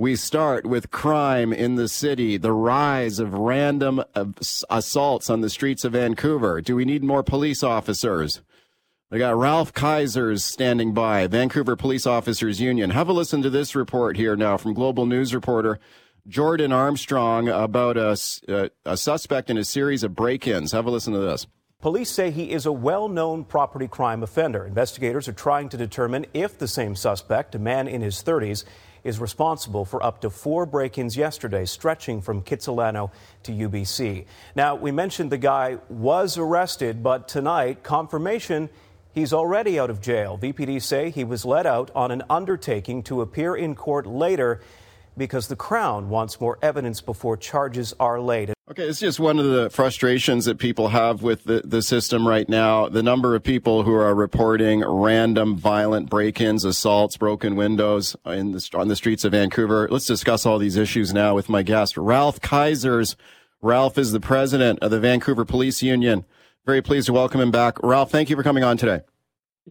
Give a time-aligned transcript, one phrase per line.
[0.00, 4.02] We start with crime in the city, the rise of random
[4.70, 6.62] assaults on the streets of Vancouver.
[6.62, 8.40] Do we need more police officers?
[9.10, 12.88] We got Ralph Kaisers standing by, Vancouver Police Officers Union.
[12.88, 15.78] Have a listen to this report here now from Global News reporter
[16.26, 20.72] Jordan Armstrong about a, a, a suspect in a series of break ins.
[20.72, 21.46] Have a listen to this.
[21.82, 24.66] Police say he is a well known property crime offender.
[24.66, 28.64] Investigators are trying to determine if the same suspect, a man in his 30s,
[29.04, 33.10] is responsible for up to four break ins yesterday, stretching from Kitsilano
[33.44, 34.26] to UBC.
[34.54, 38.68] Now, we mentioned the guy was arrested, but tonight, confirmation
[39.12, 40.38] he's already out of jail.
[40.38, 44.60] VPD say he was let out on an undertaking to appear in court later
[45.16, 48.52] because the Crown wants more evidence before charges are laid.
[48.70, 52.48] Okay, it's just one of the frustrations that people have with the, the system right
[52.48, 52.88] now.
[52.88, 58.52] The number of people who are reporting random violent break ins, assaults, broken windows in
[58.52, 59.88] the, on the streets of Vancouver.
[59.90, 63.16] Let's discuss all these issues now with my guest, Ralph Kaisers.
[63.60, 66.24] Ralph is the president of the Vancouver Police Union.
[66.64, 67.76] Very pleased to welcome him back.
[67.82, 69.00] Ralph, thank you for coming on today.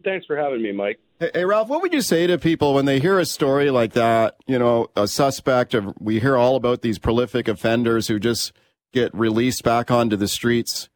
[0.03, 0.99] Thanks for having me, Mike.
[1.21, 3.93] Hey, hey, Ralph, what would you say to people when they hear a story like
[3.93, 4.35] that?
[4.45, 8.51] You know, a suspect of, we hear all about these prolific offenders who just
[8.93, 10.89] get released back onto the streets,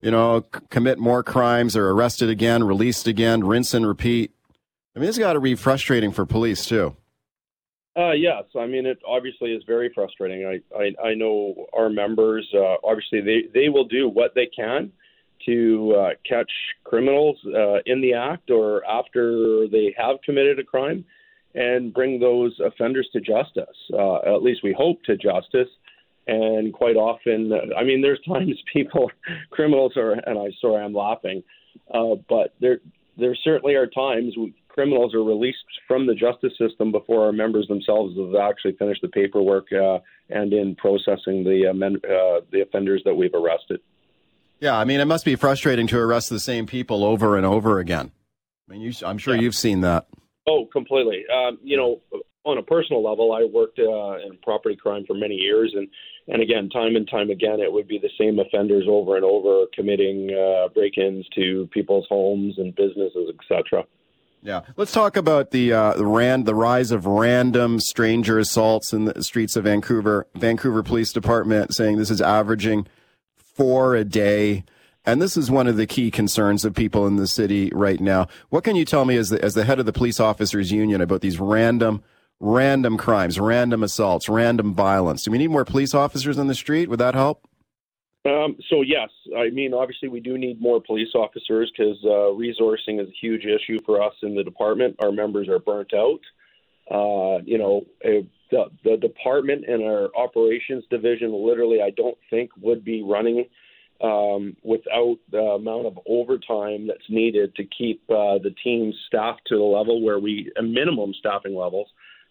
[0.00, 4.32] you know, c- commit more crimes, are arrested again, released again, rinse and repeat.
[4.94, 6.96] I mean, it's got to be frustrating for police too.
[7.96, 10.46] Uh, yes, I mean it obviously is very frustrating.
[10.46, 12.48] I I, I know our members.
[12.54, 14.92] Uh, obviously, they they will do what they can
[15.46, 16.50] to uh, catch
[16.84, 21.04] criminals uh, in the act or after they have committed a crime
[21.54, 23.76] and bring those offenders to justice.
[23.92, 25.68] Uh, at least we hope to justice.
[26.28, 29.10] And quite often, I mean, there's times people,
[29.50, 31.42] criminals are, and I'm sorry, I'm laughing,
[31.92, 32.80] uh, but there
[33.16, 34.32] there certainly are times
[34.68, 35.58] criminals are released
[35.88, 39.98] from the justice system before our members themselves have actually finished the paperwork uh,
[40.30, 43.80] and in processing the men, uh, the offenders that we've arrested.
[44.60, 47.80] Yeah, I mean, it must be frustrating to arrest the same people over and over
[47.80, 48.12] again.
[48.68, 49.40] I mean, you, I'm sure yeah.
[49.40, 50.06] you've seen that.
[50.48, 51.24] Oh, completely.
[51.32, 52.00] Um, you know,
[52.44, 55.88] on a personal level, I worked uh, in property crime for many years, and
[56.28, 59.64] and again, time and time again, it would be the same offenders over and over
[59.74, 63.84] committing uh, break-ins to people's homes and businesses, etc.
[64.42, 69.24] Yeah, let's talk about the uh, the the rise of random stranger assaults in the
[69.24, 70.26] streets of Vancouver.
[70.34, 72.86] Vancouver Police Department saying this is averaging
[73.36, 74.64] four a day.
[75.04, 78.26] And this is one of the key concerns of people in the city right now.
[78.50, 81.00] What can you tell me as the, as the head of the police officers union
[81.00, 82.02] about these random,
[82.40, 85.24] random crimes, random assaults, random violence?
[85.24, 86.88] Do we need more police officers on the street?
[86.88, 87.46] Would that help?
[88.24, 93.00] Um, so yes, I mean obviously we do need more police officers because uh, resourcing
[93.00, 94.96] is a huge issue for us in the department.
[94.98, 96.20] Our members are burnt out.
[96.90, 97.84] Uh, you know,
[98.50, 103.44] the, the department and our operations division literally, I don't think, would be running
[104.02, 109.56] um, without the amount of overtime that's needed to keep uh, the team staffed to
[109.56, 111.88] the level where we, a minimum staffing levels,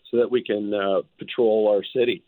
[0.09, 2.23] so that we can uh, patrol our city.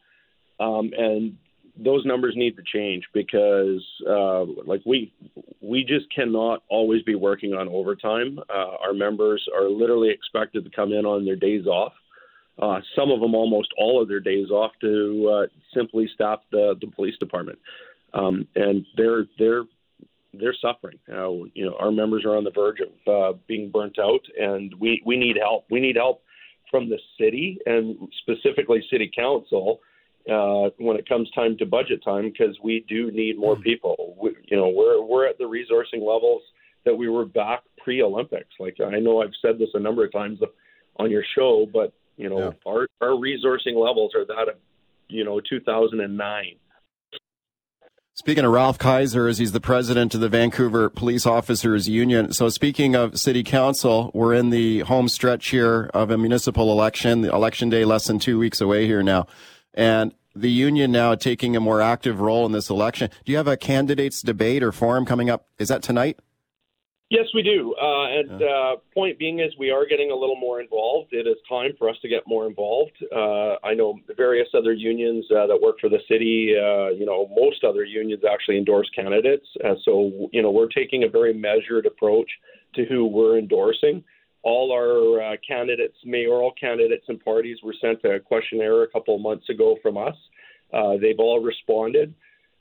[0.60, 1.38] Um, and
[1.78, 5.14] those numbers need to change because, uh, like we,
[5.62, 8.40] we just cannot always be working on overtime.
[8.50, 11.94] Uh, our members are literally expected to come in on their days off
[12.62, 16.76] uh, some of them almost all of their days off to uh, simply stop the,
[16.82, 17.58] the police department,
[18.14, 19.64] um, and they're they're
[20.34, 21.00] they're suffering.
[21.10, 24.74] Uh, you know, our members are on the verge of uh, being burnt out, and
[24.80, 25.66] we we need help.
[25.72, 26.22] We need help
[26.69, 29.80] from the city and specifically city council
[30.31, 33.62] uh, when it comes time to budget time because we do need more hmm.
[33.62, 34.16] people.
[34.21, 36.42] We, you know, we're we're at the resourcing levels
[36.86, 38.54] that we were back pre-Olympics.
[38.60, 40.39] Like I know I've said this a number of times
[40.98, 42.72] on your show, but you know, yeah.
[42.72, 44.56] our our resourcing levels are that of
[45.07, 46.56] you know 2009.
[48.19, 52.33] Speaking of Ralph Kaiser, as he's the president of the Vancouver Police Officers Union.
[52.33, 57.21] So, speaking of City Council, we're in the home stretch here of a municipal election.
[57.21, 59.25] The election day less than two weeks away here now,
[59.74, 63.10] and the union now taking a more active role in this election.
[63.24, 65.48] Do you have a candidates debate or forum coming up?
[65.57, 66.19] Is that tonight?
[67.10, 67.74] Yes, we do.
[67.82, 71.12] Uh, and uh, point being is we are getting a little more involved.
[71.12, 72.92] It is time for us to get more involved.
[73.12, 76.54] Uh, I know various other unions uh, that work for the city.
[76.56, 79.48] Uh, you know, most other unions actually endorse candidates.
[79.66, 82.30] Uh, so you know, we're taking a very measured approach
[82.76, 84.04] to who we're endorsing.
[84.44, 89.50] All our candidates, mayoral candidates, and parties were sent a questionnaire a couple of months
[89.50, 90.16] ago from us.
[91.02, 92.14] they've all responded.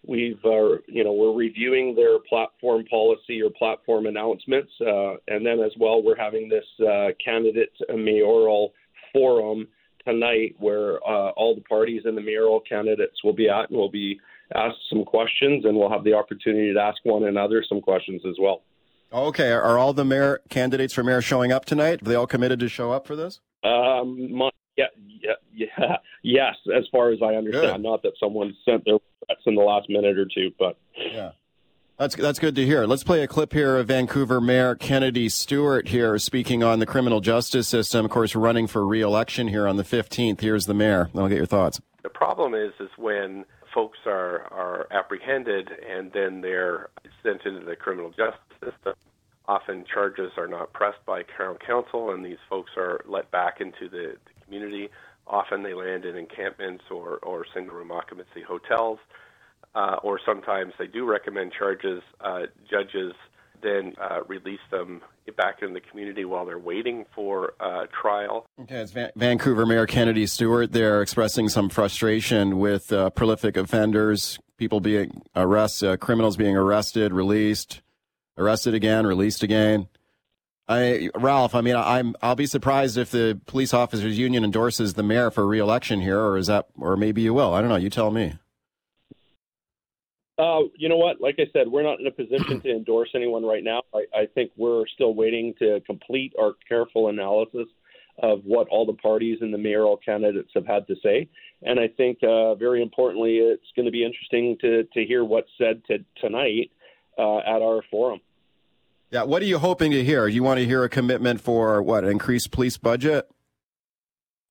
[0.08, 5.60] We've, uh, you know, we're reviewing their platform policy or platform announcements, uh, and then
[5.60, 8.72] as well, we're having this uh, candidate mayoral
[9.12, 9.68] forum
[10.06, 13.90] tonight, where uh, all the parties and the mayoral candidates will be at, and we'll
[13.90, 14.18] be
[14.54, 18.36] asked some questions, and we'll have the opportunity to ask one another some questions as
[18.40, 18.62] well.
[19.12, 22.00] Okay, are all the mayor candidates for mayor showing up tonight?
[22.00, 23.40] Are they all committed to show up for this?
[23.62, 24.86] Um, my, yeah,
[25.20, 26.54] yeah, yeah, yes.
[26.74, 27.88] As far as I understand, Good.
[27.88, 31.32] not that someone sent their threats in the last minute or two, but yeah.
[31.98, 32.86] That's that's good to hear.
[32.86, 37.20] Let's play a clip here of Vancouver Mayor Kennedy Stewart here speaking on the criminal
[37.20, 38.04] justice system.
[38.04, 40.40] Of course, running for re-election here on the 15th.
[40.40, 41.10] Here's the mayor.
[41.16, 41.80] I'll get your thoughts.
[42.04, 43.44] The problem is, is when
[43.74, 46.90] folks are are apprehended and then they're
[47.24, 48.94] sent into the criminal justice system.
[49.48, 53.88] Often charges are not pressed by Crown Counsel, and these folks are let back into
[53.88, 54.88] the, the community.
[55.26, 58.98] Often they land in encampments or, or single room occupancy hotels,
[59.74, 62.02] uh, or sometimes they do recommend charges.
[62.20, 63.12] Uh, judges
[63.62, 65.02] then uh, release them
[65.36, 68.46] back in the community while they're waiting for uh, trial.
[68.62, 74.38] Okay, it's Van- Vancouver Mayor Kennedy Stewart there expressing some frustration with uh, prolific offenders,
[74.56, 77.82] people being arrested, uh, criminals being arrested, released,
[78.38, 79.88] arrested again, released again.
[80.68, 85.02] I, Ralph, I mean, I'm, I'll be surprised if the police officers union endorses the
[85.02, 87.54] mayor for reelection here, or is that, or maybe you will.
[87.54, 87.76] I don't know.
[87.76, 88.34] You tell me.
[90.38, 91.20] Uh, you know what?
[91.20, 93.82] Like I said, we're not in a position to endorse anyone right now.
[93.94, 97.66] I, I think we're still waiting to complete our careful analysis
[98.22, 101.28] of what all the parties and the mayoral candidates have had to say.
[101.62, 105.50] And I think, uh, very importantly, it's going to be interesting to, to hear what's
[105.56, 106.70] said to, tonight
[107.16, 108.20] uh, at our forum.
[109.10, 110.26] Yeah, what are you hoping to hear?
[110.26, 112.04] You want to hear a commitment for what?
[112.04, 113.28] Increased police budget?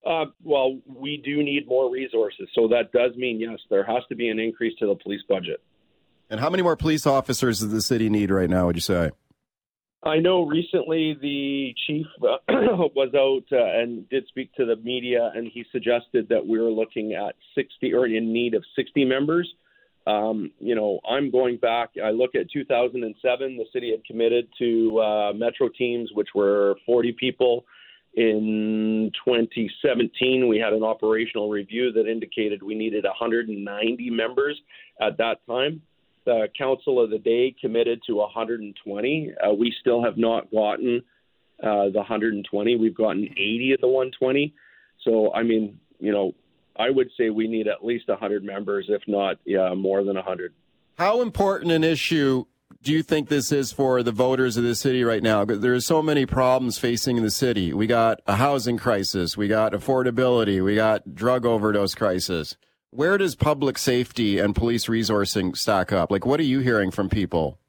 [0.05, 4.15] Uh, well, we do need more resources, so that does mean yes, there has to
[4.15, 5.61] be an increase to the police budget.
[6.29, 8.67] And how many more police officers does the city need right now?
[8.67, 9.11] Would you say?
[10.03, 12.37] I know recently the chief uh,
[12.95, 16.71] was out uh, and did speak to the media, and he suggested that we were
[16.71, 19.51] looking at 60 or in need of 60 members.
[20.07, 21.89] Um, you know, I'm going back.
[22.01, 23.57] I look at 2007.
[23.57, 27.65] The city had committed to uh, metro teams, which were 40 people.
[28.15, 34.59] In 2017, we had an operational review that indicated we needed 190 members
[35.01, 35.81] at that time.
[36.25, 39.33] The council of the day committed to 120.
[39.45, 41.03] Uh, we still have not gotten
[41.61, 42.77] uh, the 120.
[42.77, 44.53] We've gotten 80 of the 120.
[45.03, 46.33] So, I mean, you know,
[46.79, 50.53] I would say we need at least 100 members, if not yeah, more than 100.
[50.97, 52.45] How important an issue
[52.83, 55.45] do you think this is for the voters of the city right now?
[55.45, 57.73] There are so many problems facing the city.
[57.73, 62.55] We got a housing crisis, we got affordability, we got drug overdose crisis.
[62.91, 66.11] Where does public safety and police resourcing stack up?
[66.11, 67.59] Like, what are you hearing from people?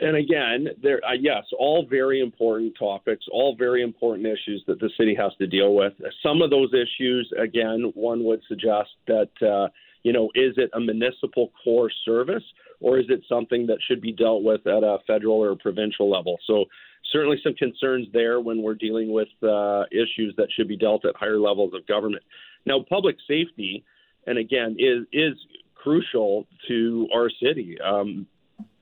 [0.00, 4.90] And again, there uh, yes, all very important topics, all very important issues that the
[4.98, 5.92] city has to deal with.
[6.22, 9.68] Some of those issues, again, one would suggest that uh,
[10.02, 12.42] you know, is it a municipal core service
[12.80, 16.38] or is it something that should be dealt with at a federal or provincial level?
[16.46, 16.64] So
[17.12, 21.16] certainly some concerns there when we're dealing with uh, issues that should be dealt at
[21.16, 22.22] higher levels of government.
[22.66, 23.84] Now, public safety,
[24.26, 25.34] and again, is is
[25.74, 27.78] crucial to our city.
[27.80, 28.26] Um,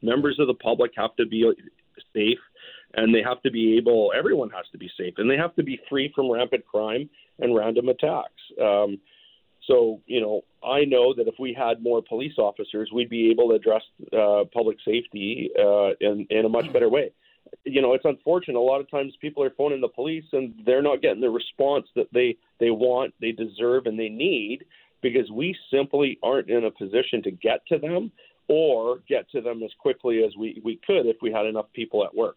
[0.02, 1.50] members of the public have to be
[2.14, 2.38] safe
[2.94, 5.62] and they have to be able everyone has to be safe and they have to
[5.62, 8.42] be free from rampant crime and random attacks.
[8.62, 8.98] Um,
[9.66, 13.50] so you know i know that if we had more police officers we'd be able
[13.50, 17.12] to address uh, public safety uh, in, in a much better way.
[17.64, 18.58] You know it's unfortunate.
[18.58, 21.86] A lot of times people are phoning the police and they're not getting the response
[21.96, 24.64] that they they want they deserve and they need
[25.02, 28.10] because we simply aren't in a position to get to them
[28.48, 32.04] or get to them as quickly as we, we could if we had enough people
[32.04, 32.36] at work.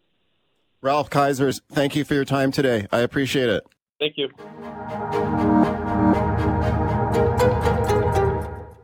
[0.80, 2.86] Ralph Kaisers, thank you for your time today.
[2.92, 3.64] I appreciate it.
[3.98, 4.28] Thank you.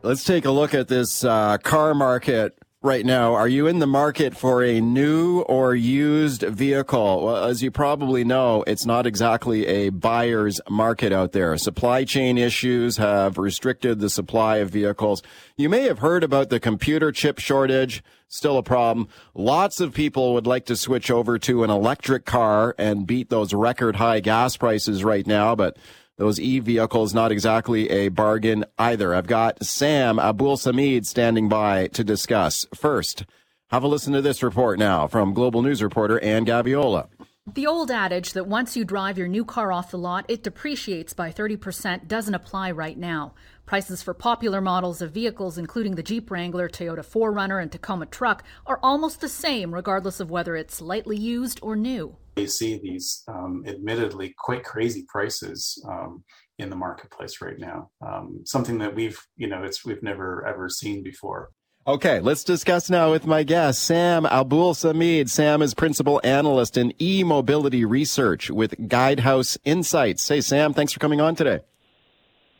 [0.01, 3.33] Let's take a look at this uh, car market right now.
[3.33, 7.25] Are you in the market for a new or used vehicle?
[7.25, 11.57] Well, as you probably know, it's not exactly a buyer's market out there.
[11.57, 15.21] Supply chain issues have restricted the supply of vehicles.
[15.57, 19.09] You may have heard about the computer chip shortage, still a problem.
[19.33, 23.53] Lots of people would like to switch over to an electric car and beat those
[23.53, 25.75] record high gas prices right now, but
[26.19, 29.15] those e vehicles not exactly a bargain either.
[29.15, 32.67] I've got Sam Abuelsamid standing by to discuss.
[32.75, 33.25] First,
[33.69, 37.07] have a listen to this report now from Global News reporter Ann Gaviola.
[37.53, 41.13] The old adage that once you drive your new car off the lot, it depreciates
[41.13, 43.33] by 30% doesn't apply right now.
[43.69, 48.43] Prices for popular models of vehicles, including the Jeep Wrangler, Toyota 4Runner, and Tacoma truck,
[48.65, 52.15] are almost the same regardless of whether it's lightly used or new.
[52.37, 56.23] You see these um, admittedly quite crazy prices um,
[56.57, 57.91] in the marketplace right now.
[58.01, 61.51] Um, something that we've, you know, it's we've never ever seen before.
[61.85, 65.29] Okay, let's discuss now with my guest, Sam Abuelsamid.
[65.29, 70.27] Sam is principal analyst in e-mobility research with Guidehouse Insights.
[70.27, 71.59] Hey, Sam, thanks for coming on today.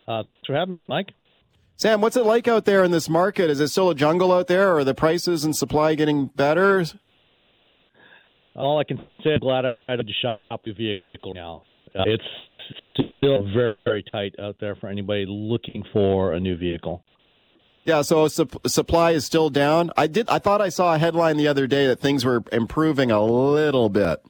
[0.09, 1.13] Uh, thanks for having me, Mike.
[1.77, 3.49] Sam, what's it like out there in this market?
[3.49, 6.83] Is it still a jungle out there, or are the prices and supply getting better?
[8.55, 11.63] All I can say, I'm glad I had to shop a vehicle now.
[11.95, 12.23] Uh, it's
[13.17, 17.03] still very, very tight out there for anybody looking for a new vehicle.
[17.85, 19.91] Yeah, so su- supply is still down.
[19.95, 20.27] I did.
[20.27, 23.89] I thought I saw a headline the other day that things were improving a little
[23.89, 24.21] bit.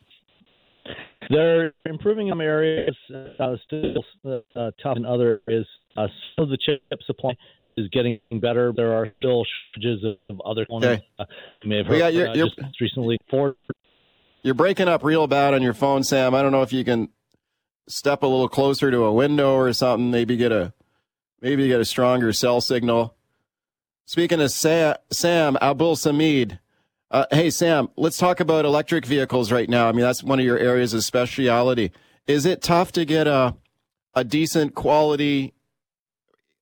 [1.30, 5.68] They're improving in some areas, uh, still uh, tough in other areas.
[5.96, 7.36] Uh, some of the chip supply
[7.78, 8.74] is getting better.
[8.76, 11.04] There are still shortages of, other components.
[11.04, 11.04] Okay.
[11.20, 11.26] Uh,
[11.62, 13.18] you may have heard you're, uh, you're, just recently.
[13.30, 13.56] Ford.
[14.42, 16.34] You're breaking up real bad on your phone, Sam.
[16.34, 17.10] I don't know if you can
[17.88, 20.10] step a little closer to a window or something.
[20.10, 20.74] Maybe get a
[21.42, 23.16] maybe get a stronger cell signal.
[24.06, 26.60] Speaking of Sam, Sam Abuelsamid,
[27.12, 29.89] uh, hey, Sam, let's talk about electric vehicles right now.
[29.89, 31.92] I mean, that's one of your areas of speciality.
[32.28, 33.56] Is it tough to get a,
[34.13, 35.54] a decent quality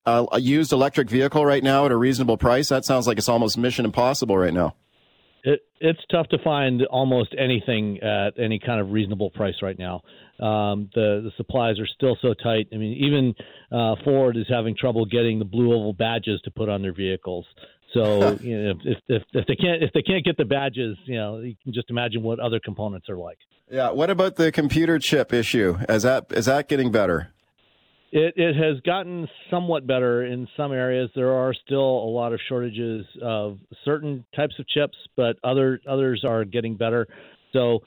[0.06, 2.70] uh, a used electric vehicle right now at a reasonable price?
[2.70, 4.74] That sounds like it's almost mission impossible right now.
[5.44, 10.02] It, it's tough to find almost anything at any kind of reasonable price right now.
[10.40, 12.68] Um, the the supplies are still so tight.
[12.74, 13.36] I mean, even
[13.72, 17.46] uh, Ford is having trouble getting the blue oval badges to put on their vehicles.
[17.94, 21.16] So you know, if, if if they can't if they can't get the badges, you
[21.16, 23.38] know, you can just imagine what other components are like.
[23.70, 23.92] Yeah.
[23.92, 25.78] What about the computer chip issue?
[25.90, 27.32] Is that is that getting better?
[28.12, 31.10] It it has gotten somewhat better in some areas.
[31.16, 36.24] There are still a lot of shortages of certain types of chips, but other others
[36.26, 37.08] are getting better.
[37.52, 37.80] So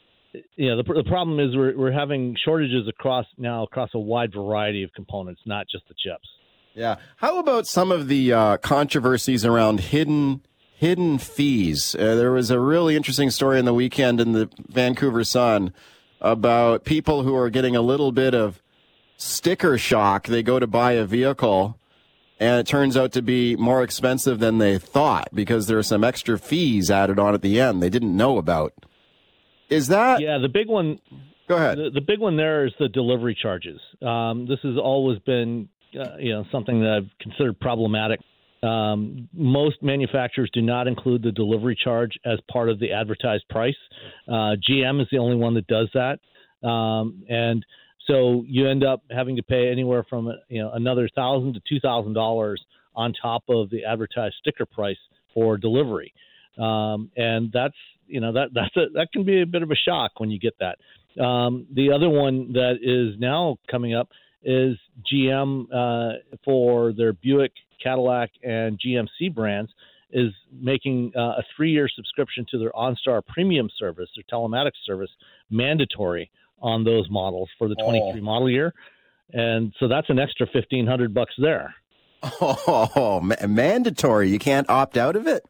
[0.57, 4.33] you know the, the problem is we're we're having shortages across now across a wide
[4.33, 6.29] variety of components, not just the chips.
[6.75, 6.97] Yeah.
[7.17, 10.43] How about some of the uh, controversies around hidden
[10.77, 11.95] hidden fees?
[11.95, 15.73] Uh, there was a really interesting story in the weekend in the Vancouver Sun
[16.21, 18.63] about people who are getting a little bit of
[19.17, 20.27] sticker shock.
[20.27, 21.79] They go to buy a vehicle
[22.39, 26.03] and it turns out to be more expensive than they thought because there are some
[26.03, 28.73] extra fees added on at the end they didn't know about.
[29.69, 31.01] Is that Yeah, the big one
[31.51, 31.79] Go ahead.
[31.79, 33.81] The, the big one there is the delivery charges.
[34.01, 38.21] Um, this has always been uh, you know something that I've considered problematic.
[38.63, 43.77] Um, most manufacturers do not include the delivery charge as part of the advertised price.
[44.29, 46.19] Uh, GM is the only one that does that,
[46.67, 47.65] um, and
[48.07, 51.81] so you end up having to pay anywhere from you know another thousand to two
[51.81, 52.63] thousand dollars
[52.95, 54.99] on top of the advertised sticker price
[55.33, 56.13] for delivery,
[56.59, 59.77] um, and that's you know that that's a, that can be a bit of a
[59.77, 60.79] shock when you get that.
[61.23, 64.09] Um, the other one that is now coming up
[64.43, 64.77] is
[65.13, 69.71] GM uh, for their Buick, Cadillac, and GMC brands
[70.13, 75.11] is making uh, a three-year subscription to their OnStar Premium service, their telematics service,
[75.51, 76.31] mandatory
[76.61, 78.25] on those models for the 23 oh.
[78.25, 78.75] model year,
[79.33, 81.75] and so that's an extra 1500 bucks there.
[82.23, 84.29] Oh, ma- mandatory!
[84.29, 85.43] You can't opt out of it.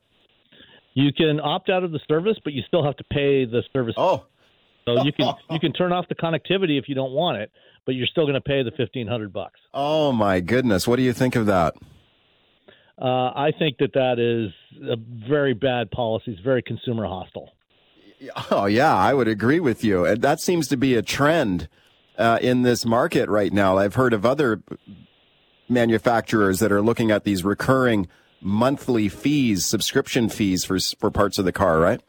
[0.94, 3.94] You can opt out of the service, but you still have to pay the service.
[3.97, 4.26] Oh,
[4.85, 7.51] so you can you can turn off the connectivity if you don't want it,
[7.87, 9.61] but you're still going to pay the fifteen hundred bucks.
[9.75, 10.87] Oh my goodness!
[10.89, 11.75] What do you think of that?
[13.01, 14.97] Uh, I think that that is a
[15.29, 16.33] very bad policy.
[16.33, 17.51] It's very consumer hostile.
[18.51, 20.05] Oh yeah, I would agree with you.
[20.05, 21.69] And that seems to be a trend
[22.19, 23.79] uh, in this market right now.
[23.79, 24.63] I've heard of other
[25.69, 28.09] manufacturers that are looking at these recurring
[28.43, 32.03] monthly fees, subscription fees for for parts of the car, right?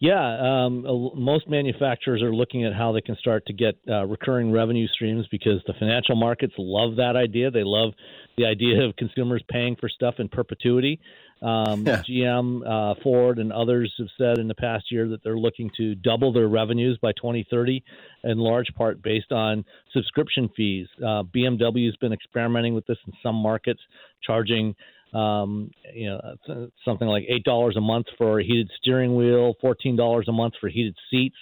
[0.00, 0.82] Yeah, um,
[1.14, 5.26] most manufacturers are looking at how they can start to get uh, recurring revenue streams
[5.30, 7.50] because the financial markets love that idea.
[7.50, 7.92] They love
[8.38, 11.00] the idea of consumers paying for stuff in perpetuity.
[11.42, 12.02] Um, yeah.
[12.08, 15.94] GM, uh, Ford, and others have said in the past year that they're looking to
[15.96, 17.84] double their revenues by 2030,
[18.24, 20.86] in large part based on subscription fees.
[20.98, 23.80] Uh, BMW has been experimenting with this in some markets,
[24.22, 24.74] charging
[25.12, 29.96] um, you know something like eight dollars a month for a heated steering wheel, fourteen
[29.96, 31.36] dollars a month for heated seats.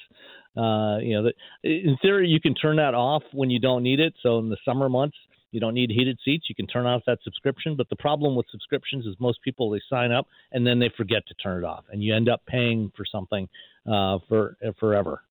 [0.57, 4.01] Uh, you know, that, in theory, you can turn that off when you don't need
[4.01, 4.13] it.
[4.23, 5.17] So in the summer months,
[5.53, 6.47] you don't need heated seats.
[6.49, 7.77] You can turn off that subscription.
[7.77, 11.27] But the problem with subscriptions is most people they sign up and then they forget
[11.29, 13.49] to turn it off, and you end up paying for something
[13.87, 15.23] uh, for uh, forever.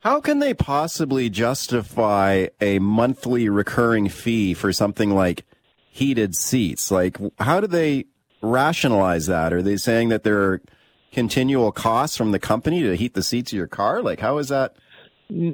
[0.00, 5.44] How can they possibly justify a monthly recurring fee for something like
[5.90, 6.90] heated seats?
[6.90, 8.06] Like, how do they
[8.40, 9.52] rationalize that?
[9.52, 10.62] Are they saying that there are
[11.12, 14.02] continual costs from the company to heat the seats of your car?
[14.02, 14.76] Like, how is that?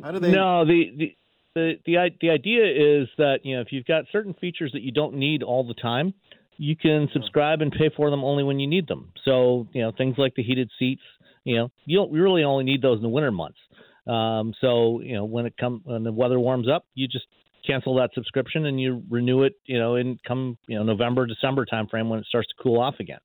[0.02, 0.31] How do they?
[0.31, 1.16] No, the, the
[1.55, 2.64] the the the idea
[3.02, 5.75] is that you know if you've got certain features that you don't need all the
[5.75, 6.14] time,
[6.59, 9.12] you can subscribe and pay for them only when you need them.
[9.25, 11.02] So you know things like the heated seats,
[11.45, 13.59] you know you don't really only need those in the winter months.
[14.07, 17.26] Um, so you know when it comes when the weather warms up, you just
[17.66, 19.54] cancel that subscription and you renew it.
[19.64, 22.96] You know in come you know November December timeframe when it starts to cool off
[23.00, 23.18] again.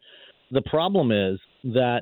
[0.52, 2.02] The problem is that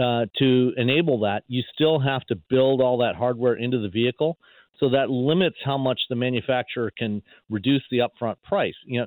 [0.00, 4.36] uh, to enable that, you still have to build all that hardware into the vehicle.
[4.78, 8.74] So that limits how much the manufacturer can reduce the upfront price.
[8.84, 9.06] You know,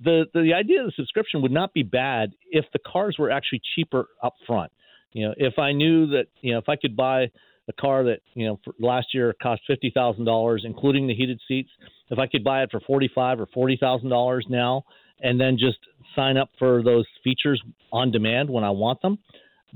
[0.00, 3.60] the the idea of the subscription would not be bad if the cars were actually
[3.76, 4.68] cheaper upfront.
[5.12, 7.28] You know, if I knew that you know if I could buy
[7.68, 11.70] a car that you know last year cost fifty thousand dollars, including the heated seats,
[12.10, 14.84] if I could buy it for forty five or forty thousand dollars now,
[15.20, 15.78] and then just
[16.16, 19.18] sign up for those features on demand when I want them,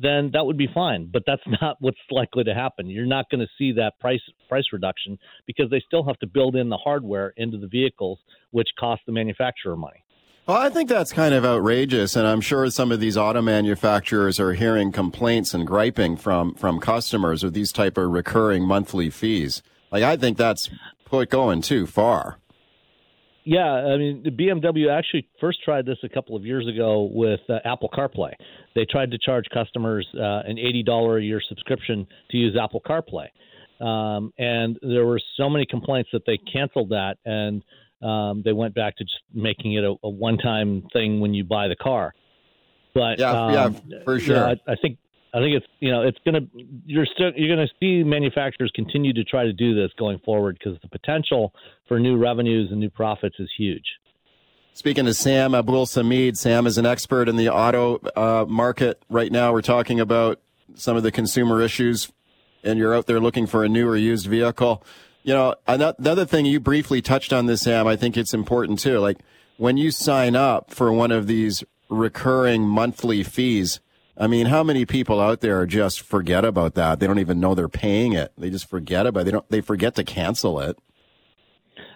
[0.00, 1.08] then that would be fine.
[1.12, 2.88] But that's not what's likely to happen.
[2.88, 6.56] You're not going to see that price price reduction because they still have to build
[6.56, 8.18] in the hardware into the vehicles,
[8.50, 10.02] which cost the manufacturer money.
[10.44, 14.40] Well, I think that's kind of outrageous, and I'm sure some of these auto manufacturers
[14.40, 19.62] are hearing complaints and griping from from customers with these type of recurring monthly fees.
[19.92, 20.68] Like, I think that's
[21.04, 22.38] put going too far.
[23.44, 27.58] Yeah, I mean, BMW actually first tried this a couple of years ago with uh,
[27.64, 28.32] Apple CarPlay.
[28.74, 33.26] They tried to charge customers uh, an $80 a year subscription to use Apple CarPlay.
[33.84, 37.64] Um, and there were so many complaints that they canceled that and
[38.02, 41.44] um, they went back to just making it a, a one time thing when you
[41.44, 42.14] buy the car.
[42.94, 44.44] But yeah, um, yeah, for sure.
[44.44, 44.98] I, I think
[45.34, 46.40] I think it's you know it's gonna
[46.84, 50.78] you're still you're gonna see manufacturers continue to try to do this going forward because
[50.82, 51.54] the potential
[51.88, 53.84] for new revenues and new profits is huge.
[54.74, 59.52] Speaking to Sam Abuelsamid, Sam is an expert in the auto uh, market right now.
[59.52, 60.40] We're talking about
[60.74, 62.10] some of the consumer issues,
[62.64, 64.82] and you're out there looking for a new or used vehicle.
[65.22, 67.86] You know, another thing you briefly touched on this, Sam.
[67.86, 68.98] I think it's important too.
[68.98, 69.18] Like
[69.56, 73.80] when you sign up for one of these recurring monthly fees
[74.16, 77.00] I mean, how many people out there just forget about that?
[77.00, 78.32] They don't even know they're paying it.
[78.36, 79.24] They just forget about it.
[79.24, 79.48] They don't.
[79.48, 80.78] They forget to cancel it.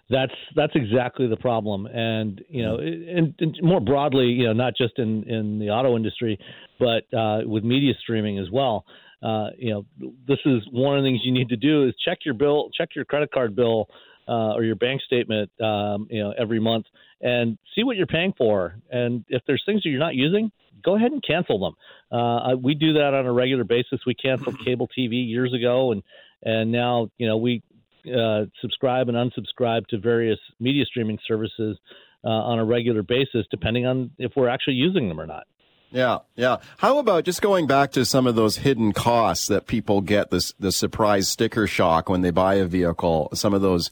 [0.09, 4.75] That's that's exactly the problem, and you know, and, and more broadly, you know, not
[4.77, 6.39] just in in the auto industry,
[6.79, 8.85] but uh, with media streaming as well.
[9.23, 12.19] Uh, you know, this is one of the things you need to do is check
[12.25, 13.89] your bill, check your credit card bill
[14.29, 16.87] uh, or your bank statement, um, you know, every month,
[17.21, 18.77] and see what you're paying for.
[18.91, 20.51] And if there's things that you're not using,
[20.85, 22.19] go ahead and cancel them.
[22.19, 24.01] Uh, we do that on a regular basis.
[24.07, 26.03] We canceled cable TV years ago, and
[26.43, 27.63] and now you know we
[28.07, 31.79] uh, subscribe and unsubscribe to various media streaming services
[32.25, 35.47] uh, on a regular basis, depending on if we're actually using them or not.
[35.91, 36.57] Yeah, yeah.
[36.79, 40.53] How about just going back to some of those hidden costs that people get this
[40.59, 43.91] the surprise sticker shock when they buy a vehicle, some of those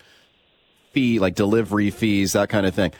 [0.92, 2.92] fee like delivery fees, that kind of thing.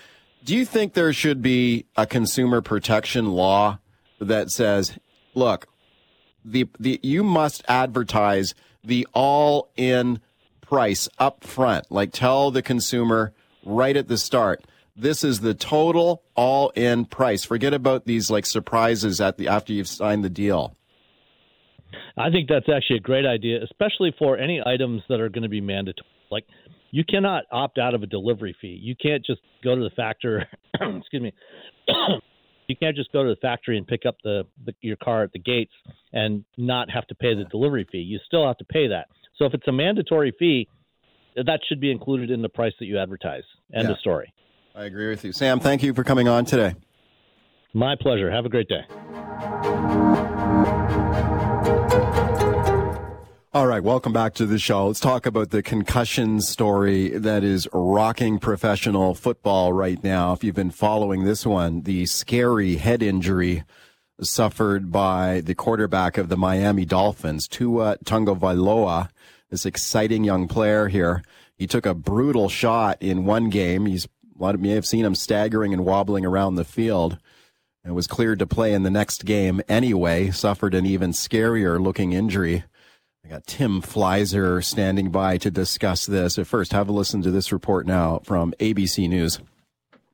[0.44, 3.78] Do you think there should be a consumer protection law
[4.20, 4.98] that says,
[5.34, 5.66] look,
[6.44, 10.20] the, the you must advertise the all in
[10.60, 11.90] price up front.
[11.90, 13.32] Like tell the consumer
[13.64, 14.64] right at the start,
[14.96, 17.44] this is the total all in price.
[17.44, 20.76] Forget about these like surprises at the after you've signed the deal.
[22.16, 25.48] I think that's actually a great idea, especially for any items that are going to
[25.48, 26.06] be mandatory.
[26.30, 26.44] Like
[26.90, 28.78] you cannot opt out of a delivery fee.
[28.80, 30.46] You can't just go to the factory.
[30.74, 31.32] excuse me.
[32.68, 35.32] you can't just go to the factory and pick up the, the, your car at
[35.32, 35.72] the gates
[36.12, 37.98] and not have to pay the delivery fee.
[37.98, 39.08] You still have to pay that.
[39.36, 40.68] So if it's a mandatory fee,
[41.36, 43.42] that should be included in the price that you advertise.
[43.74, 43.92] End yeah.
[43.92, 44.32] of story.
[44.76, 45.60] I agree with you, Sam.
[45.60, 46.74] Thank you for coming on today.
[47.74, 48.28] My pleasure.
[48.28, 48.82] Have a great day.
[53.52, 54.88] All right, welcome back to the show.
[54.88, 60.32] Let's talk about the concussion story that is rocking professional football right now.
[60.32, 63.62] If you've been following this one, the scary head injury
[64.20, 69.08] suffered by the quarterback of the Miami Dolphins, Tua Tagovailoa,
[69.50, 71.22] this exciting young player here.
[71.56, 73.86] He took a brutal shot in one game.
[73.86, 74.08] He's
[74.38, 77.18] a lot of you may have seen him staggering and wobbling around the field
[77.84, 82.12] and was cleared to play in the next game anyway, suffered an even scarier looking
[82.12, 82.64] injury.
[83.24, 86.38] I got Tim Fleiszer standing by to discuss this.
[86.38, 89.38] At first, have a listen to this report now from ABC News.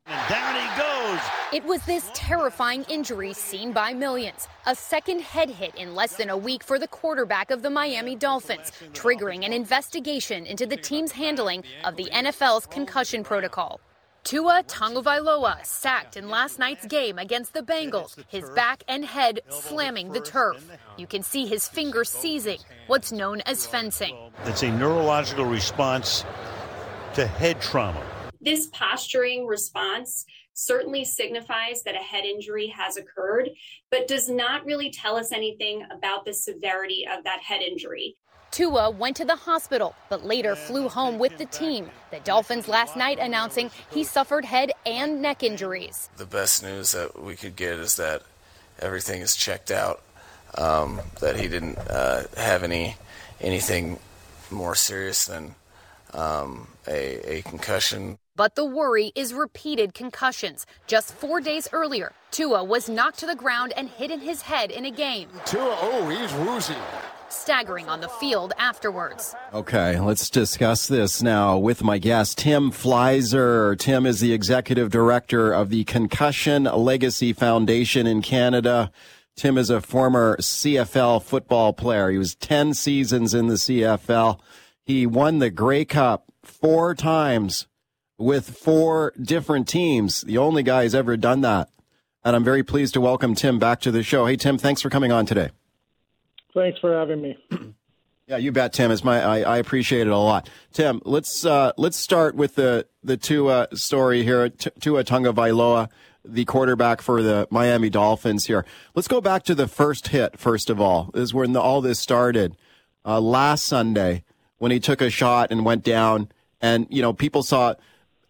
[0.07, 1.21] And down he goes.
[1.53, 4.47] It was this terrifying injury seen by millions.
[4.67, 8.15] A second head hit in less than a week for the quarterback of the Miami
[8.15, 13.81] Dolphins, triggering an investigation into the team's handling of the NFL's concussion protocol.
[14.23, 20.13] Tua Tagovailoa sacked in last night's game against the Bengals, his back and head slamming
[20.13, 20.65] the turf.
[20.97, 24.17] You can see his fingers seizing, what's known as fencing.
[24.45, 26.25] It's a neurological response
[27.15, 28.03] to head trauma.
[28.41, 33.51] This posturing response certainly signifies that a head injury has occurred,
[33.91, 38.17] but does not really tell us anything about the severity of that head injury.
[38.51, 41.89] Tua went to the hospital, but later flew home with the team.
[42.11, 46.11] The Dolphins last night announcing he suffered head and neck injuries.
[46.17, 48.23] The best news that we could get is that
[48.81, 50.03] everything is checked out,
[50.59, 52.97] um, that he didn't uh, have any
[53.41, 53.99] anything
[54.51, 55.55] more serious than
[56.13, 58.19] um, a, a concussion.
[58.35, 60.67] But the worry is repeated concussions.
[60.87, 64.71] Just four days earlier, Tua was knocked to the ground and hit in his head
[64.71, 65.29] in a game.
[65.45, 66.75] Tua, oh, he's woozy
[67.33, 69.35] staggering on the field afterwards.
[69.53, 73.79] Okay, let's discuss this now with my guest, Tim Fleiszer.
[73.79, 78.90] Tim is the executive director of the Concussion Legacy Foundation in Canada.
[79.37, 82.11] Tim is a former CFL football player.
[82.11, 84.38] He was 10 seasons in the CFL.
[84.85, 87.66] He won the Grey Cup four times
[88.19, 90.21] with four different teams.
[90.23, 91.71] The only guy who's ever done that.
[92.23, 94.27] And I'm very pleased to welcome Tim back to the show.
[94.27, 95.51] Hey, Tim, thanks for coming on today.
[96.55, 97.39] Thanks for having me.
[98.31, 98.93] Yeah, you bet, Tim.
[98.93, 100.49] It's my I, I appreciate it a lot.
[100.73, 104.49] Tim, let's uh, let's start with the the Tua story here.
[104.51, 105.89] T- Tua Tagovailoa,
[106.25, 108.47] the quarterback for the Miami Dolphins.
[108.47, 110.39] Here, let's go back to the first hit.
[110.39, 112.57] First of all, is when the, all this started
[113.05, 114.23] uh, last Sunday
[114.59, 116.29] when he took a shot and went down,
[116.61, 117.75] and you know people saw.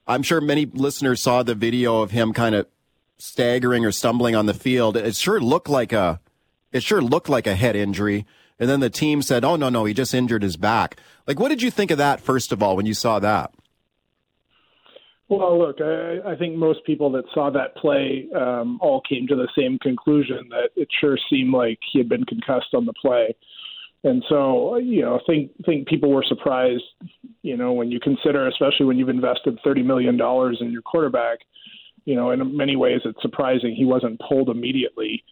[0.06, 2.66] I'm sure many listeners saw the video of him kind of
[3.18, 4.96] staggering or stumbling on the field.
[4.96, 6.20] It sure looked like a
[6.72, 8.26] it sure looked like a head injury.
[8.59, 10.96] And then the team said, oh, no, no, he just injured his back.
[11.26, 13.54] Like, what did you think of that, first of all, when you saw that?
[15.30, 19.37] Well, look, I, I think most people that saw that play um, all came to
[19.37, 23.35] the same conclusion that it sure seemed like he had been concussed on the play.
[24.02, 26.83] And so, you know, I think think people were surprised,
[27.42, 31.40] you know, when you consider, especially when you've invested thirty million dollars in your quarterback,
[32.06, 35.22] you know, in many ways it's surprising he wasn't pulled immediately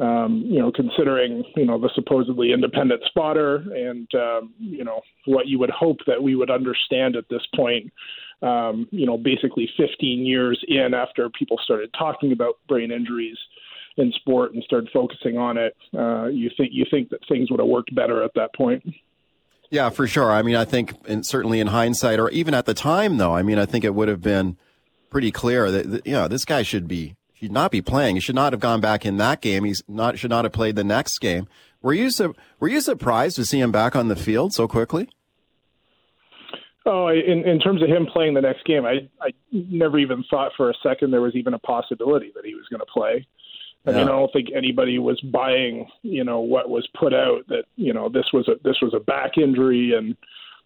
[0.00, 5.46] um, you know, considering you know the supposedly independent spotter and um, you know what
[5.46, 7.92] you would hope that we would understand at this point.
[8.42, 13.36] Um, you know, basically 15 years in after people started talking about brain injuries
[13.98, 17.60] in sport and started focusing on it, uh, you think you think that things would
[17.60, 18.82] have worked better at that point.
[19.68, 20.32] Yeah, for sure.
[20.32, 23.42] I mean, I think, and certainly in hindsight, or even at the time, though, I
[23.42, 24.56] mean, I think it would have been
[25.10, 27.14] pretty clear that, that you know this guy should be
[27.46, 28.16] should not be playing.
[28.16, 29.64] He should not have gone back in that game.
[29.64, 31.48] He's not should not have played the next game.
[31.82, 35.08] Were you su- were you surprised to see him back on the field so quickly?
[36.86, 40.52] Oh, in in terms of him playing the next game, I I never even thought
[40.56, 43.26] for a second there was even a possibility that he was going to play.
[43.86, 47.64] I mean, I don't think anybody was buying, you know, what was put out that
[47.76, 50.16] you know this was a this was a back injury and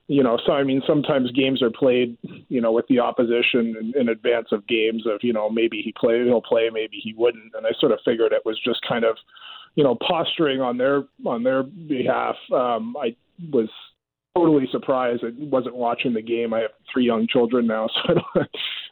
[0.06, 3.92] you know, so I mean, sometimes games are played, you know, with the opposition in,
[3.98, 7.54] in advance of games of, you know, maybe he play, he'll play, maybe he wouldn't,
[7.54, 9.16] and I sort of figured it was just kind of,
[9.76, 12.36] you know, posturing on their on their behalf.
[12.52, 13.16] Um, I
[13.50, 13.68] was
[14.36, 15.22] totally surprised.
[15.24, 16.52] I wasn't watching the game.
[16.52, 18.48] I have three young children now, so I don't,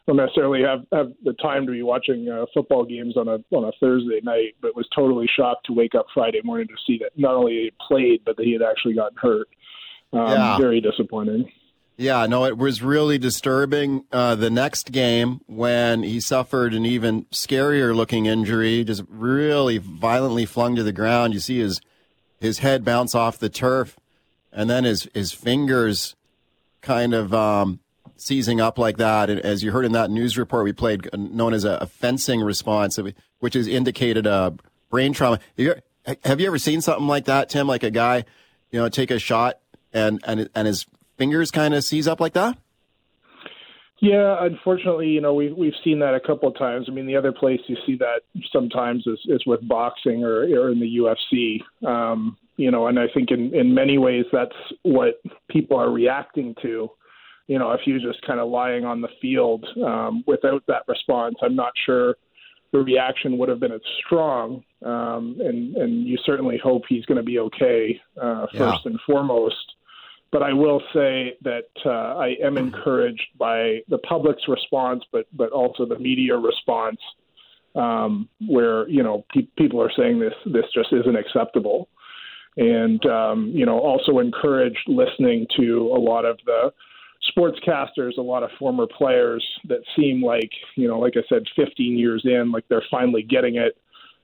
[0.07, 3.65] don't necessarily have have the time to be watching uh, football games on a on
[3.65, 4.55] a Thursday night.
[4.63, 7.71] But was totally shocked to wake up Friday morning to see that not only he
[7.87, 9.47] played, but that he had actually gotten hurt.
[10.13, 10.57] Um, yeah.
[10.57, 11.51] Very disappointing.
[11.97, 14.05] Yeah, no, it was really disturbing.
[14.11, 20.45] Uh, the next game, when he suffered an even scarier looking injury, just really violently
[20.45, 21.33] flung to the ground.
[21.33, 21.81] You see his
[22.39, 23.99] his head bounce off the turf,
[24.51, 26.15] and then his his fingers
[26.81, 27.79] kind of um,
[28.17, 29.29] seizing up like that.
[29.29, 32.41] And as you heard in that news report we played, known as a, a fencing
[32.41, 32.97] response,
[33.39, 34.55] which is indicated a
[34.89, 35.39] brain trauma.
[35.57, 35.75] Have you,
[36.23, 37.67] have you ever seen something like that, Tim?
[37.67, 38.25] Like a guy,
[38.71, 39.59] you know, take a shot
[39.93, 40.85] and and and his
[41.17, 42.57] fingers kind of seize up like that?
[44.03, 46.87] Yeah, unfortunately, you know, we've we've seen that a couple of times.
[46.89, 50.71] I mean, the other place you see that sometimes is, is with boxing or, or
[50.71, 51.61] in the UFC.
[51.87, 56.53] Um, you know, and I think in in many ways that's what people are reacting
[56.61, 56.89] to.
[57.47, 61.35] You know, if you're just kind of lying on the field um, without that response,
[61.41, 62.15] I'm not sure
[62.73, 64.65] the reaction would have been as strong.
[64.83, 68.91] Um, and and you certainly hope he's going to be okay uh, first yeah.
[68.91, 69.75] and foremost.
[70.33, 75.51] But I will say that uh, I am encouraged by the public's response, but but
[75.51, 76.97] also the media response,
[77.75, 81.87] um, where you know pe- people are saying this this just isn't acceptable,
[82.57, 86.73] and um, you know also encouraged listening to a lot of the
[87.37, 91.95] sportscasters, a lot of former players that seem like you know, like I said, 15
[91.95, 93.77] years in, like they're finally getting it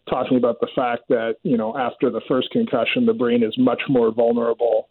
[0.09, 3.81] talking about the fact that you know after the first concussion the brain is much
[3.87, 4.89] more vulnerable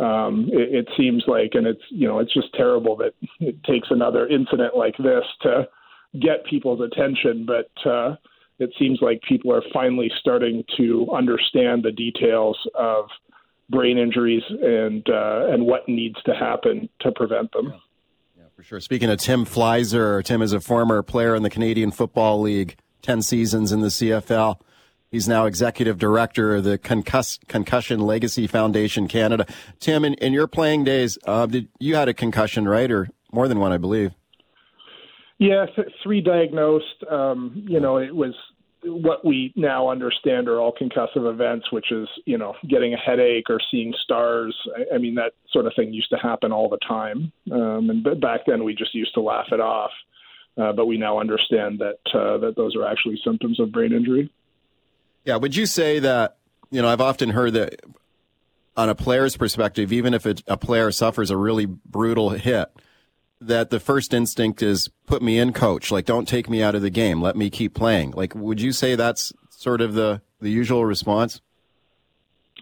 [0.00, 3.88] um, it, it seems like, and it's you know it's just terrible that it takes
[3.90, 5.68] another incident like this to
[6.20, 8.16] get people's attention, but uh,
[8.58, 13.06] it seems like people are finally starting to understand the details of
[13.70, 17.66] brain injuries and uh, and what needs to happen to prevent them.
[17.66, 17.78] Yeah.
[18.38, 18.80] yeah, for sure.
[18.80, 23.22] Speaking of Tim Fleiszer, Tim is a former player in the Canadian Football League, ten
[23.22, 24.58] seasons in the CFL.
[25.12, 29.44] He's now executive director of the Concuss- Concussion Legacy Foundation Canada.
[29.78, 33.46] Tim, in, in your playing days, uh, did you had a concussion, right, or more
[33.46, 34.12] than one, I believe?
[35.38, 37.04] Yeah, th- three diagnosed.
[37.10, 38.34] Um, you know, it was
[38.84, 43.50] what we now understand are all concussive events, which is you know getting a headache
[43.50, 44.56] or seeing stars.
[44.74, 48.20] I, I mean, that sort of thing used to happen all the time, um, and
[48.20, 49.90] back then we just used to laugh it off.
[50.56, 54.30] Uh, but we now understand that uh, that those are actually symptoms of brain injury.
[55.24, 56.36] Yeah, would you say that,
[56.70, 57.80] you know, I've often heard that
[58.76, 62.70] on a player's perspective, even if it, a player suffers a really brutal hit,
[63.40, 65.90] that the first instinct is put me in, coach.
[65.90, 67.20] Like, don't take me out of the game.
[67.20, 68.12] Let me keep playing.
[68.12, 71.40] Like, would you say that's sort of the, the usual response?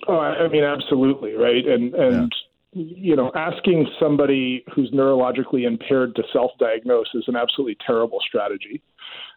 [0.08, 1.66] Oh, I mean, absolutely, right.
[1.66, 2.34] And and
[2.72, 2.84] yeah.
[2.84, 8.82] you know, asking somebody who's neurologically impaired to self-diagnose is an absolutely terrible strategy.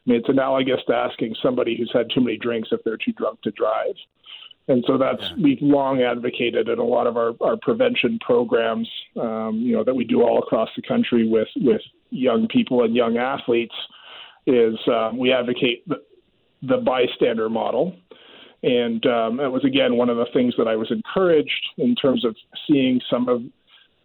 [0.06, 3.14] I mean, it's analogous to asking somebody who's had too many drinks if they're too
[3.14, 3.96] drunk to drive.
[4.68, 5.44] And so that's yeah.
[5.44, 8.90] we've long advocated in a lot of our, our prevention programs,
[9.20, 12.96] um, you know, that we do all across the country with with young people and
[12.96, 13.76] young athletes,
[14.46, 16.02] is um, we advocate the,
[16.62, 17.94] the bystander model,
[18.62, 22.24] and um, it was again one of the things that I was encouraged in terms
[22.24, 22.34] of
[22.66, 23.42] seeing some of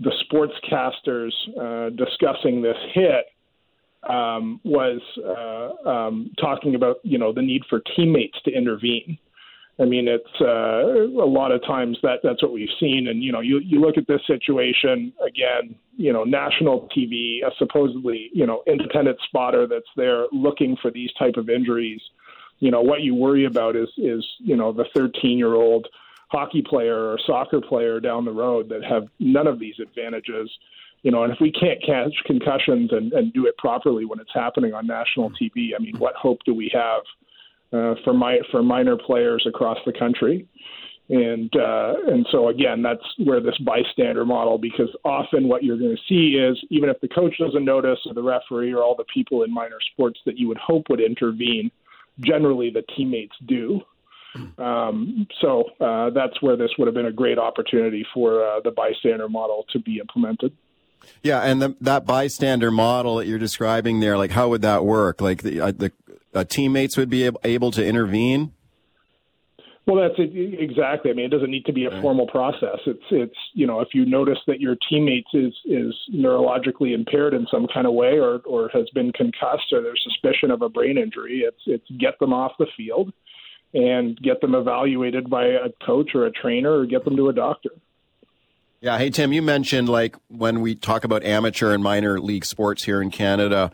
[0.01, 3.27] the sportscasters uh, discussing this hit
[4.09, 9.19] um, was uh, um, talking about you know the need for teammates to intervene.
[9.81, 13.31] I mean, it's uh, a lot of times that that's what we've seen, and you
[13.31, 15.77] know, you you look at this situation again.
[15.97, 21.11] You know, national TV, a supposedly you know independent spotter that's there looking for these
[21.19, 22.01] type of injuries.
[22.59, 25.87] You know, what you worry about is is you know the 13 year old
[26.29, 30.51] hockey player or soccer player down the road that have none of these advantages
[31.03, 34.33] you know, and if we can't catch concussions and, and do it properly when it's
[34.35, 37.03] happening on national TV, I mean, what hope do we have
[37.73, 40.47] uh, for my for minor players across the country?
[41.11, 45.97] And uh, and so again, that's where this bystander model, because often what you're going
[45.97, 49.07] to see is even if the coach doesn't notice or the referee or all the
[49.13, 51.71] people in minor sports that you would hope would intervene,
[52.21, 53.81] generally the teammates do.
[54.59, 58.71] Um, so uh, that's where this would have been a great opportunity for uh, the
[58.71, 60.53] bystander model to be implemented.
[61.23, 65.21] Yeah, and the, that bystander model that you're describing there, like how would that work?
[65.21, 65.93] Like the, uh, the
[66.35, 68.53] uh, teammates would be able to intervene.
[69.89, 71.11] Well, that's it, exactly.
[71.11, 72.79] I mean, it doesn't need to be a formal process.
[72.87, 77.47] It's it's you know if you notice that your teammates is is neurologically impaired in
[77.51, 80.99] some kind of way or or has been concussed or there's suspicion of a brain
[80.99, 83.15] injury, it's it's get them off the field
[83.73, 87.33] and get them evaluated by a coach or a trainer or get them to a
[87.33, 87.71] doctor.
[88.81, 88.97] Yeah.
[88.97, 93.03] Hey, Tim, you mentioned like when we talk about amateur and minor league sports here
[93.03, 93.73] in Canada,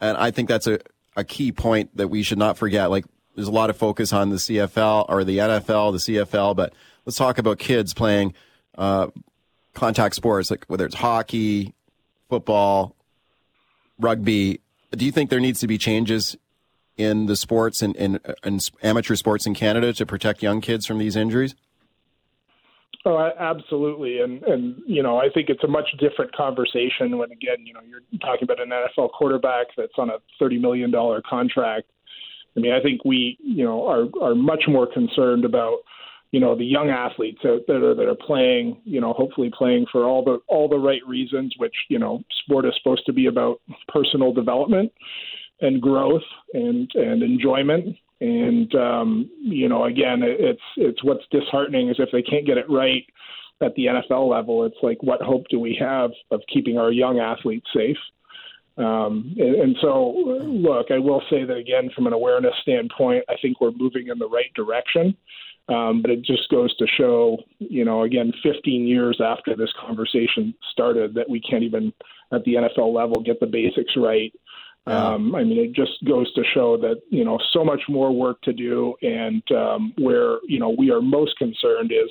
[0.00, 0.78] and I think that's a,
[1.16, 2.90] a key point that we should not forget.
[2.90, 6.72] Like, there's a lot of focus on the CFL or the NFL, the CFL, but
[7.04, 8.34] let's talk about kids playing
[8.76, 9.08] uh,
[9.74, 11.74] contact sports, like whether it's hockey,
[12.28, 12.96] football,
[14.00, 14.60] rugby.
[14.92, 16.36] Do you think there needs to be changes
[16.96, 20.98] in the sports and in, in amateur sports in Canada to protect young kids from
[20.98, 21.54] these injuries?
[23.04, 27.64] Oh, absolutely, and and you know I think it's a much different conversation when again
[27.64, 31.86] you know you're talking about an NFL quarterback that's on a thirty million dollar contract.
[32.56, 35.78] I mean, I think we you know are are much more concerned about
[36.32, 40.04] you know the young athletes out there that are playing you know hopefully playing for
[40.04, 43.60] all the all the right reasons which you know sport is supposed to be about
[43.88, 44.92] personal development
[45.60, 51.96] and growth and and enjoyment and um you know again it's it's what's disheartening is
[51.98, 53.04] if they can't get it right
[53.60, 57.18] at the NFL level it's like what hope do we have of keeping our young
[57.18, 57.96] athletes safe
[58.78, 60.14] um, and, and so,
[60.46, 64.18] look, I will say that again, from an awareness standpoint, I think we're moving in
[64.18, 65.16] the right direction.
[65.68, 70.54] Um, but it just goes to show, you know, again, 15 years after this conversation
[70.72, 71.92] started, that we can't even
[72.32, 74.32] at the NFL level get the basics right.
[74.86, 78.40] Um, I mean, it just goes to show that you know so much more work
[78.42, 82.10] to do, and um, where you know we are most concerned is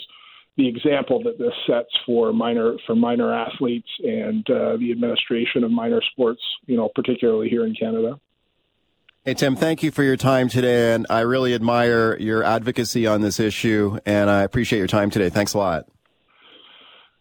[0.57, 5.71] the example that this sets for minor for minor athletes and uh, the administration of
[5.71, 8.19] minor sports, you know, particularly here in Canada.
[9.23, 10.93] Hey, Tim, thank you for your time today.
[10.93, 13.99] And I really admire your advocacy on this issue.
[14.05, 15.29] And I appreciate your time today.
[15.29, 15.85] Thanks a lot.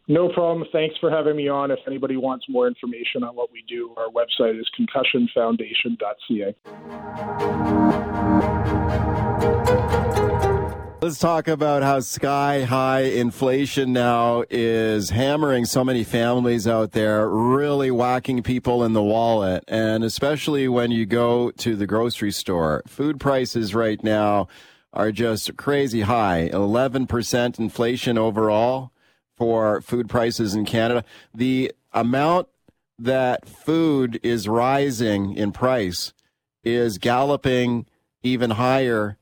[0.08, 0.64] No problem.
[0.70, 1.72] Thanks for having me on.
[1.72, 6.54] If anybody wants more information on what we do, our website is concussionfoundation.ca.
[11.02, 17.28] Let's talk about how sky high inflation now is hammering so many families out there,
[17.28, 19.64] really whacking people in the wallet.
[19.66, 24.46] And especially when you go to the grocery store, food prices right now
[24.92, 28.92] are just crazy high 11% inflation overall
[29.36, 31.04] for food prices in Canada.
[31.34, 32.48] The amount
[32.98, 36.12] that food is rising in price
[36.64, 37.86] is galloping
[38.22, 39.16] even higher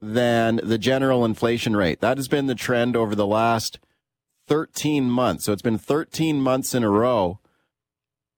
[0.00, 2.00] than the general inflation rate.
[2.00, 3.78] That has been the trend over the last
[4.48, 5.44] 13 months.
[5.44, 7.38] So it's been 13 months in a row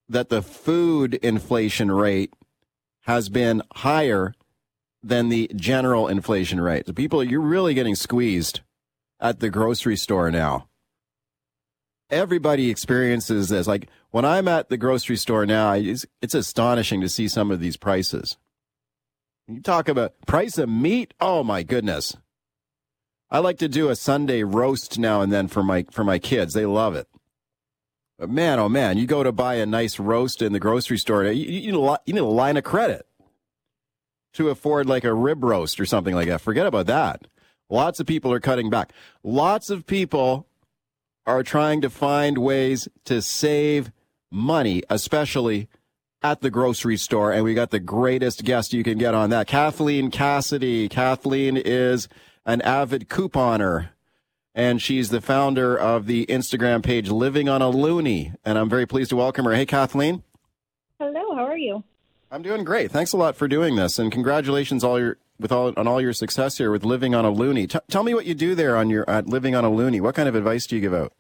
[0.08, 2.34] that the food inflation rate
[3.02, 4.34] has been higher
[5.02, 6.87] than the general inflation rate.
[6.87, 8.60] So people, you're really getting squeezed
[9.20, 10.68] at the grocery store now.
[12.14, 13.66] Everybody experiences this.
[13.66, 17.59] Like when I'm at the grocery store now, it's, it's astonishing to see some of
[17.59, 18.38] these prices.
[19.48, 21.12] You talk about price of meat.
[21.20, 22.16] Oh my goodness.
[23.31, 26.55] I like to do a Sunday roast now and then for my for my kids.
[26.55, 27.09] They love it.
[28.16, 31.24] But man, oh man, you go to buy a nice roast in the grocery store,
[31.24, 33.07] you, you, need, a, you need a line of credit
[34.35, 36.40] to afford like a rib roast or something like that.
[36.40, 37.27] Forget about that.
[37.68, 38.92] Lots of people are cutting back.
[39.24, 40.46] Lots of people
[41.26, 43.90] are trying to find ways to save
[44.30, 45.68] money, especially
[46.22, 49.46] at the grocery store, and we got the greatest guest you can get on that.
[49.46, 50.88] Kathleen Cassidy.
[50.88, 52.08] Kathleen is
[52.46, 53.90] an avid couponer,
[54.54, 58.34] and she's the founder of the Instagram page Living on a Loonie.
[58.44, 59.54] And I'm very pleased to welcome her.
[59.54, 60.22] Hey, Kathleen.
[60.98, 61.34] Hello.
[61.34, 61.84] How are you?
[62.30, 62.90] I'm doing great.
[62.90, 66.12] Thanks a lot for doing this, and congratulations all your with all on all your
[66.12, 67.68] success here with Living on a loonie.
[67.68, 70.01] T- tell me what you do there on your at Living on a loonie.
[70.01, 71.12] What kind of advice do you give out?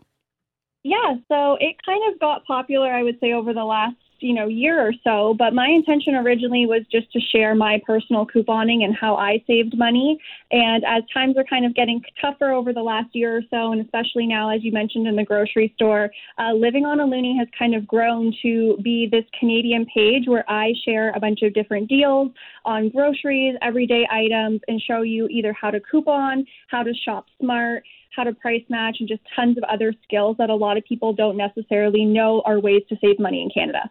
[0.82, 4.46] Yeah, so it kind of got popular, I would say, over the last you know
[4.46, 8.94] year or so but my intention originally was just to share my personal couponing and
[8.94, 10.18] how i saved money
[10.50, 13.80] and as times are kind of getting tougher over the last year or so and
[13.80, 17.48] especially now as you mentioned in the grocery store uh, living on a loonie has
[17.58, 21.88] kind of grown to be this canadian page where i share a bunch of different
[21.88, 22.30] deals
[22.64, 27.82] on groceries everyday items and show you either how to coupon how to shop smart
[28.14, 31.12] how to price match, and just tons of other skills that a lot of people
[31.12, 33.90] don't necessarily know are ways to save money in Canada.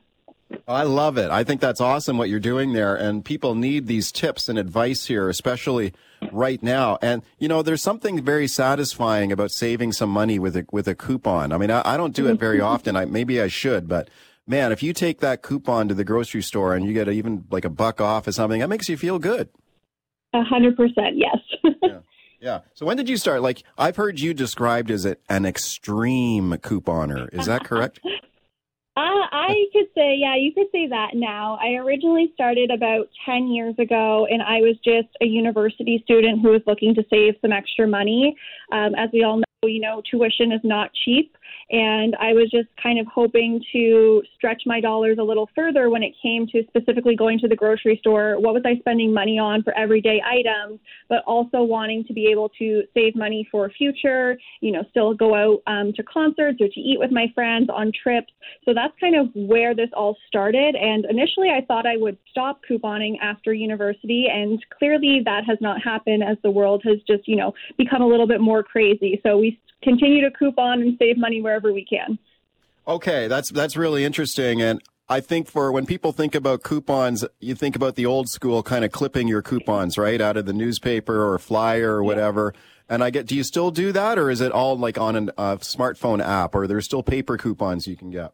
[0.67, 1.29] I love it.
[1.29, 2.95] I think that's awesome what you're doing there.
[2.95, 5.93] And people need these tips and advice here, especially
[6.31, 6.97] right now.
[7.01, 10.95] And, you know, there's something very satisfying about saving some money with a, with a
[10.95, 11.51] coupon.
[11.51, 12.67] I mean, I, I don't do it very mm-hmm.
[12.67, 12.95] often.
[12.95, 14.09] I, maybe I should, but
[14.47, 17.65] man, if you take that coupon to the grocery store and you get even like
[17.65, 19.49] a buck off or something, that makes you feel good.
[20.33, 21.15] A hundred percent.
[21.15, 21.37] Yes.
[21.81, 21.99] yeah.
[22.41, 22.59] Yeah.
[22.73, 23.41] So when did you start?
[23.41, 27.29] Like I've heard you described as an extreme couponer.
[27.31, 27.99] Is that correct?
[28.95, 31.57] Uh, I could say, yeah, you could say that now.
[31.59, 36.49] I originally started about 10 years ago, and I was just a university student who
[36.49, 38.37] was looking to save some extra money.
[38.71, 41.35] Um, as we all know, you know, tuition is not cheap.
[41.71, 46.03] And I was just kind of hoping to stretch my dollars a little further when
[46.03, 48.35] it came to specifically going to the grocery store.
[48.39, 52.49] What was I spending money on for everyday items, but also wanting to be able
[52.59, 56.79] to save money for future, you know, still go out um, to concerts or to
[56.79, 58.33] eat with my friends on trips.
[58.65, 60.75] So that's kind of where this all started.
[60.75, 64.27] And initially, I thought I would stop couponing after university.
[64.31, 68.07] And clearly, that has not happened as the world has just, you know, become a
[68.07, 69.19] little bit more crazy.
[69.23, 72.17] So we continue to coupon and save money wherever we can.
[72.87, 77.55] Okay, that's that's really interesting, and I think for when people think about coupons, you
[77.55, 81.31] think about the old school kind of clipping your coupons, right, out of the newspaper
[81.31, 82.53] or flyer or whatever.
[82.89, 85.33] And I get, do you still do that, or is it all like on a
[85.37, 88.33] uh, smartphone app, or there's still paper coupons you can get?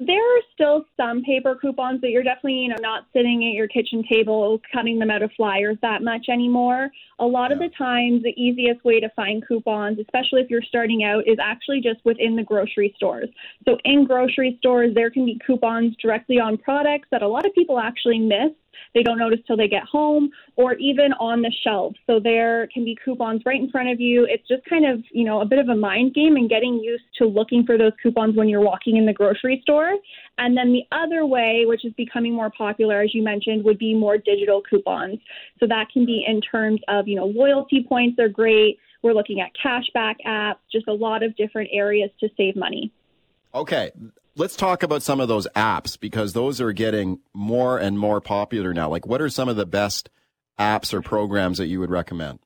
[0.00, 3.68] There are still some paper coupons, that you're definitely, you know, not sitting at your
[3.68, 6.90] kitchen table cutting them out of flyers that much anymore.
[7.20, 7.54] A lot yeah.
[7.54, 11.36] of the times, the easiest way to find coupons, especially if you're starting out, is
[11.40, 13.28] actually just within the grocery stores.
[13.64, 17.54] So in grocery stores, there can be coupons directly on products that a lot of
[17.54, 18.50] people actually miss
[18.94, 21.96] they don't notice till they get home or even on the shelves.
[22.06, 24.26] So there can be coupons right in front of you.
[24.28, 27.04] It's just kind of, you know, a bit of a mind game and getting used
[27.18, 29.94] to looking for those coupons when you're walking in the grocery store.
[30.38, 33.94] And then the other way, which is becoming more popular, as you mentioned, would be
[33.94, 35.18] more digital coupons.
[35.60, 38.78] So that can be in terms of, you know, loyalty points are great.
[39.02, 42.90] We're looking at cashback apps, just a lot of different areas to save money.
[43.54, 43.92] Okay,
[44.36, 48.74] let's talk about some of those apps because those are getting more and more popular
[48.74, 48.88] now.
[48.88, 50.10] Like, what are some of the best
[50.58, 52.38] apps or programs that you would recommend?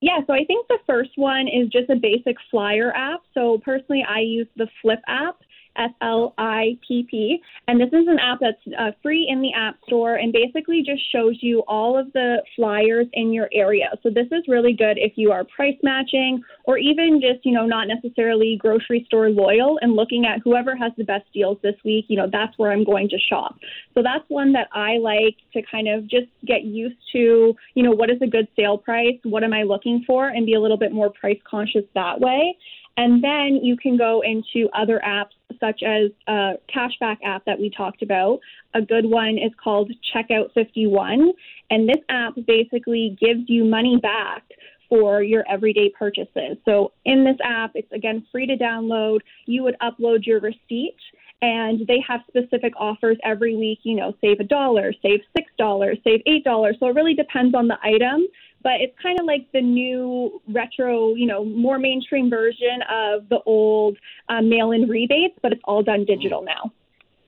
[0.00, 3.22] Yeah, so I think the first one is just a basic flyer app.
[3.34, 5.40] So personally, I use the Flipp app.
[5.78, 7.40] F L I P P.
[7.68, 11.02] And this is an app that's uh, free in the App Store and basically just
[11.12, 13.90] shows you all of the flyers in your area.
[14.02, 17.66] So this is really good if you are price matching or even just, you know,
[17.66, 22.06] not necessarily grocery store loyal and looking at whoever has the best deals this week,
[22.08, 23.56] you know, that's where I'm going to shop.
[23.94, 27.92] So that's one that I like to kind of just get used to, you know,
[27.92, 29.18] what is a good sale price?
[29.22, 30.28] What am I looking for?
[30.28, 32.56] And be a little bit more price conscious that way.
[32.98, 35.30] And then you can go into other apps
[35.60, 38.40] such as a cashback app that we talked about.
[38.74, 41.32] A good one is called Checkout 51.
[41.70, 44.42] And this app basically gives you money back
[44.88, 46.56] for your everyday purchases.
[46.64, 49.20] So in this app, it's again free to download.
[49.46, 50.96] You would upload your receipt
[51.40, 55.20] and they have specific offers every week, you know, save a dollar, save
[55.60, 56.80] $6, save $8.
[56.80, 58.26] So it really depends on the item
[58.62, 63.40] but it's kind of like the new retro, you know, more mainstream version of the
[63.46, 63.96] old
[64.28, 66.72] uh, mail-in rebates, but it's all done digital now.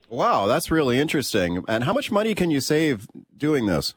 [0.09, 1.63] Wow, that's really interesting.
[1.67, 3.07] And how much money can you save
[3.37, 3.93] doing this?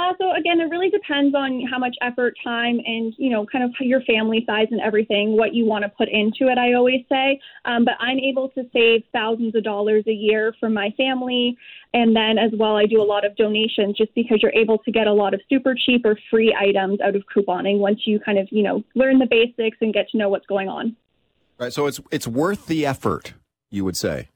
[0.00, 3.62] Uh, so again, it really depends on how much effort, time, and you know, kind
[3.62, 6.56] of your family size and everything, what you want to put into it.
[6.56, 10.70] I always say, um, but I'm able to save thousands of dollars a year for
[10.70, 11.54] my family,
[11.92, 14.90] and then as well, I do a lot of donations just because you're able to
[14.90, 18.38] get a lot of super cheap or free items out of couponing once you kind
[18.38, 20.96] of you know learn the basics and get to know what's going on.
[21.58, 21.74] Right.
[21.74, 23.34] So it's it's worth the effort,
[23.70, 24.30] you would say.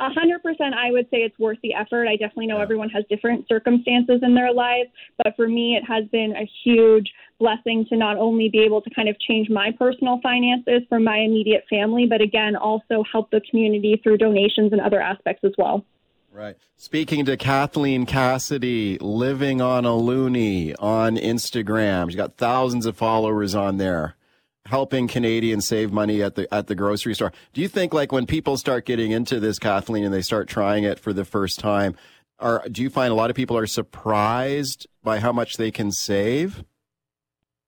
[0.00, 2.08] A hundred percent, I would say it's worth the effort.
[2.08, 2.62] I definitely know yeah.
[2.62, 4.88] everyone has different circumstances in their lives,
[5.22, 8.90] but for me, it has been a huge blessing to not only be able to
[8.90, 13.42] kind of change my personal finances for my immediate family, but again, also help the
[13.50, 15.84] community through donations and other aspects as well.
[16.32, 16.56] Right.
[16.76, 22.06] Speaking to Kathleen Cassidy, living on a loonie on Instagram.
[22.06, 24.16] She's got thousands of followers on there
[24.66, 27.32] helping Canadians save money at the at the grocery store.
[27.52, 30.84] Do you think like when people start getting into this, Kathleen, and they start trying
[30.84, 31.96] it for the first time,
[32.38, 35.92] are do you find a lot of people are surprised by how much they can
[35.92, 36.64] save?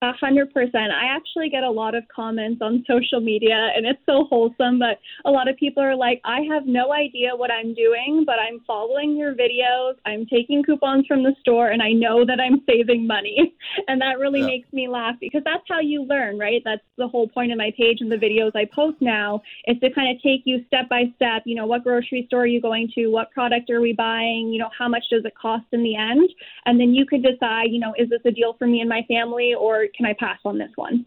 [0.03, 0.91] A hundred percent.
[0.91, 4.99] I actually get a lot of comments on social media and it's so wholesome, but
[5.25, 8.59] a lot of people are like, I have no idea what I'm doing, but I'm
[8.67, 9.95] following your videos.
[10.05, 13.55] I'm taking coupons from the store and I know that I'm saving money.
[13.89, 14.47] And that really yeah.
[14.47, 16.61] makes me laugh because that's how you learn, right?
[16.65, 19.91] That's the whole point of my page and the videos I post now is to
[19.91, 22.91] kind of take you step by step, you know, what grocery store are you going
[22.95, 23.07] to?
[23.09, 24.51] What product are we buying?
[24.53, 26.29] You know, how much does it cost in the end?
[26.67, 29.03] And then you could decide, you know, is this a deal for me and my
[29.09, 31.07] family or can I pass on this one?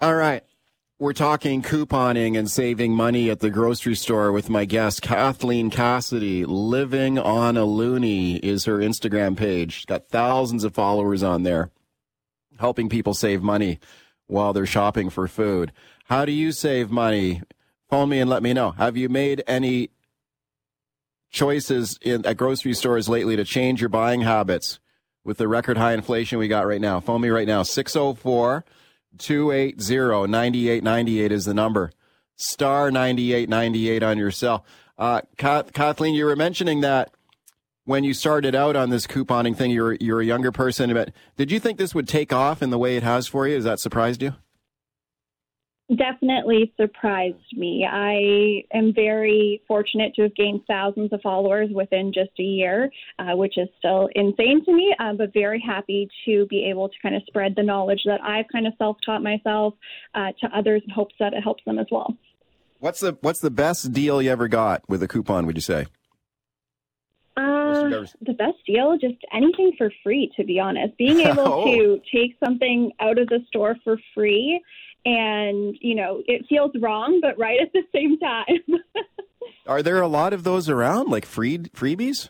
[0.00, 0.42] All right.
[0.98, 6.46] We're talking couponing and saving money at the grocery store with my guest, Kathleen Cassidy.
[6.46, 9.74] Living on a Loonie is her Instagram page.
[9.74, 11.70] She's got thousands of followers on there,
[12.58, 13.78] helping people save money
[14.26, 15.70] while they're shopping for food.
[16.06, 17.42] How do you save money?
[17.90, 18.70] Phone me and let me know.
[18.70, 19.90] Have you made any
[21.30, 24.80] choices in, at grocery stores lately to change your buying habits?
[25.26, 27.00] With the record high inflation we got right now.
[27.00, 27.64] Phone me right now.
[27.64, 28.64] 604
[29.18, 31.90] 280 9898 is the number.
[32.36, 34.64] Star 9898 on your cell.
[34.96, 37.10] Uh, Kathleen, you were mentioning that
[37.84, 40.94] when you started out on this couponing thing, you're, you're a younger person.
[40.94, 43.56] But did you think this would take off in the way it has for you?
[43.56, 44.34] Has that surprised you?
[45.94, 47.86] Definitely surprised me.
[47.88, 53.36] I am very fortunate to have gained thousands of followers within just a year, uh,
[53.36, 57.14] which is still insane to me, uh, but very happy to be able to kind
[57.14, 59.74] of spread the knowledge that I've kind of self taught myself
[60.14, 62.16] uh, to others in hopes that it helps them as well.
[62.80, 65.46] What's the what's the best deal you ever got with a coupon?
[65.46, 65.86] Would you say?
[67.38, 67.90] Uh,
[68.22, 70.96] the best deal, just anything for free, to be honest.
[70.96, 71.64] Being able Oh.
[71.64, 74.60] to take something out of the store for free
[75.06, 78.80] and, you know, it feels wrong, but right at the same time.
[79.66, 82.28] Are there a lot of those around, like free freebies?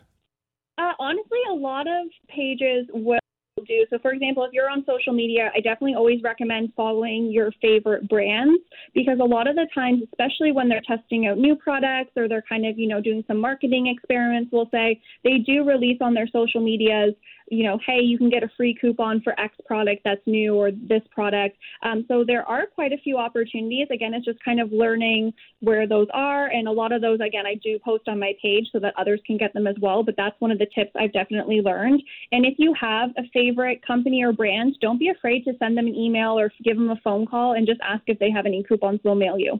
[0.77, 3.17] Uh, honestly, a lot of pages will
[3.65, 3.85] do.
[3.89, 8.07] So, for example, if you're on social media, I definitely always recommend following your favorite
[8.07, 8.61] brands
[8.93, 12.43] because a lot of the times, especially when they're testing out new products or they're
[12.47, 16.27] kind of, you know, doing some marketing experiments, we'll say they do release on their
[16.27, 17.15] social medias,
[17.49, 20.71] you know, hey, you can get a free coupon for X product that's new or
[20.71, 21.57] this product.
[21.81, 23.87] Um, so there are quite a few opportunities.
[23.91, 26.47] Again, it's just kind of learning where those are.
[26.47, 29.21] And a lot of those, again, I do post on my page so that others
[29.25, 30.03] can get them as well.
[30.03, 32.01] But that's one of the tips I've definitely learned.
[32.31, 35.87] And if you have a favorite company or brand, don't be afraid to send them
[35.87, 38.63] an email or give them a phone call and just ask if they have any
[38.63, 39.59] coupons they'll mail you.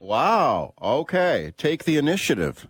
[0.00, 0.74] Wow.
[0.82, 1.52] Okay.
[1.56, 2.68] Take the initiative.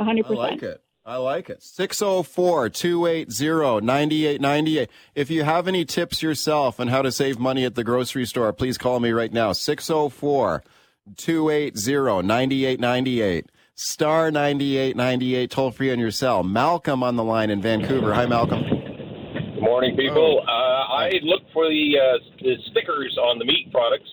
[0.00, 0.24] 100%.
[0.26, 0.82] I like it.
[1.08, 1.62] I like it.
[1.62, 4.90] 604 280 9898.
[5.14, 8.52] If you have any tips yourself on how to save money at the grocery store,
[8.52, 9.52] please call me right now.
[9.52, 10.62] 604
[11.16, 13.46] 280 9898.
[13.74, 16.42] Star 9898, toll free on your cell.
[16.42, 18.12] Malcolm on the line in Vancouver.
[18.12, 18.60] Hi, Malcolm.
[18.60, 20.42] Good morning, people.
[20.46, 20.50] Uh,
[20.92, 24.10] I look for the, uh, the stickers on the meat products.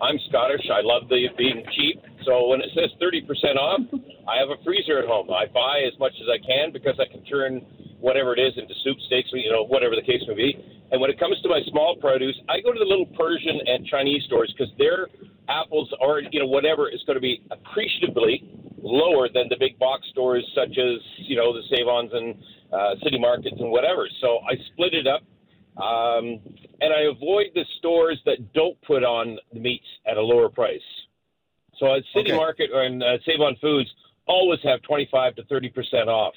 [0.00, 0.70] I'm Scottish.
[0.72, 2.00] I love the being cheap.
[2.24, 3.80] So when it says 30% off,
[4.28, 5.30] I have a freezer at home.
[5.30, 7.62] I buy as much as I can because I can turn
[7.98, 10.52] whatever it is into soup, steaks, you know, whatever the case may be.
[10.90, 13.86] And when it comes to my small produce, I go to the little Persian and
[13.86, 15.08] Chinese stores because their
[15.48, 20.06] apples are, you know whatever is going to be appreciably lower than the big box
[20.10, 22.34] stores such as you know the Savons and
[22.72, 24.08] uh, city markets and whatever.
[24.20, 25.22] So I split it up,
[25.82, 26.38] um,
[26.80, 30.80] and I avoid the stores that don't put on the meats at a lower price.
[31.78, 32.36] So at City Okay.
[32.36, 33.90] Market and uh, Save on Foods
[34.26, 36.34] always have 25 to 30 percent off.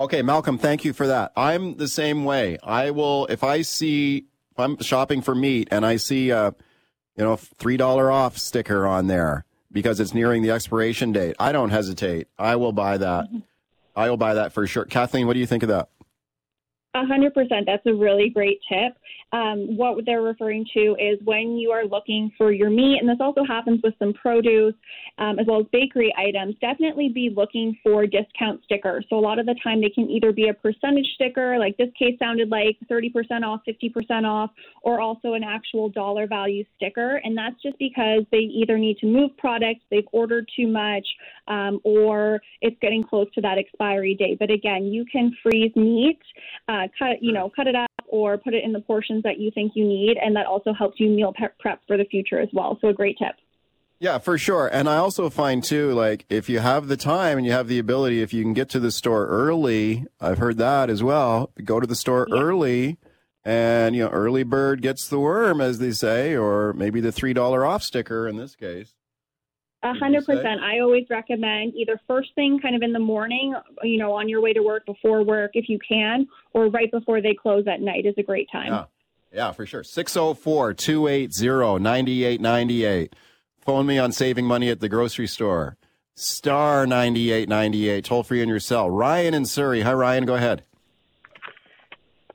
[0.00, 1.32] Okay, Malcolm, thank you for that.
[1.36, 2.56] I'm the same way.
[2.62, 6.54] I will if I see if I'm shopping for meat and I see a
[7.16, 11.52] you know three dollar off sticker on there because it's nearing the expiration date, I
[11.52, 12.28] don't hesitate.
[12.38, 13.26] I will buy that.
[13.96, 14.84] I will buy that for sure.
[14.84, 15.88] Kathleen, what do you think of that?
[16.94, 17.66] A hundred percent.
[17.66, 18.96] That's a really great tip.
[19.32, 23.18] Um, what they're referring to is when you are looking for your meat, and this
[23.20, 24.74] also happens with some produce
[25.18, 26.54] um, as well as bakery items.
[26.60, 29.04] Definitely be looking for discount stickers.
[29.10, 31.90] So a lot of the time they can either be a percentage sticker, like this
[31.98, 34.50] case sounded like thirty percent off, fifty percent off,
[34.82, 37.20] or also an actual dollar value sticker.
[37.24, 41.06] And that's just because they either need to move products, they've ordered too much,
[41.48, 44.38] um, or it's getting close to that expiry date.
[44.38, 46.20] But again, you can freeze meat,
[46.68, 49.50] uh, cut you know cut it up or put it in the portions that you
[49.50, 52.48] think you need, and that also helps you meal prep prep for the future as
[52.52, 52.78] well.
[52.80, 53.36] So a great tip.
[54.00, 54.68] Yeah, for sure.
[54.72, 57.80] And I also find too, like if you have the time and you have the
[57.80, 61.50] ability, if you can get to the store early, I've heard that as well.
[61.64, 62.98] Go to the store early,
[63.44, 67.32] and you know, early bird gets the worm, as they say, or maybe the three
[67.32, 68.94] dollar off sticker in this case.
[69.88, 70.60] A hundred percent.
[70.60, 74.40] I always recommend either first thing, kind of in the morning, you know, on your
[74.40, 78.04] way to work, before work, if you can, or right before they close at night
[78.04, 78.72] is a great time.
[78.72, 78.84] Yeah,
[79.32, 79.82] yeah, for sure.
[79.82, 83.16] 604 280 9898.
[83.60, 85.76] Phone me on saving money at the grocery store.
[86.14, 88.90] Star 9898, toll free in your cell.
[88.90, 89.82] Ryan in Surrey.
[89.82, 90.26] Hi, Ryan.
[90.26, 90.64] Go ahead.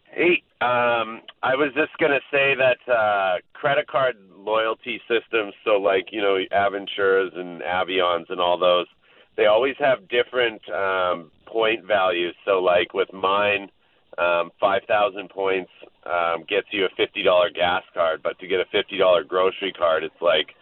[0.06, 6.08] Hey, um, I was just gonna say that uh, credit card loyalty systems, so like
[6.12, 8.88] you know Aventuras and Avions and all those,
[9.36, 12.34] they always have different um, point values.
[12.46, 13.70] So like with mine,
[14.18, 15.72] um, five thousand points
[16.06, 19.74] um, gets you a fifty dollar gas card, but to get a fifty dollar grocery
[19.74, 20.56] card, it's like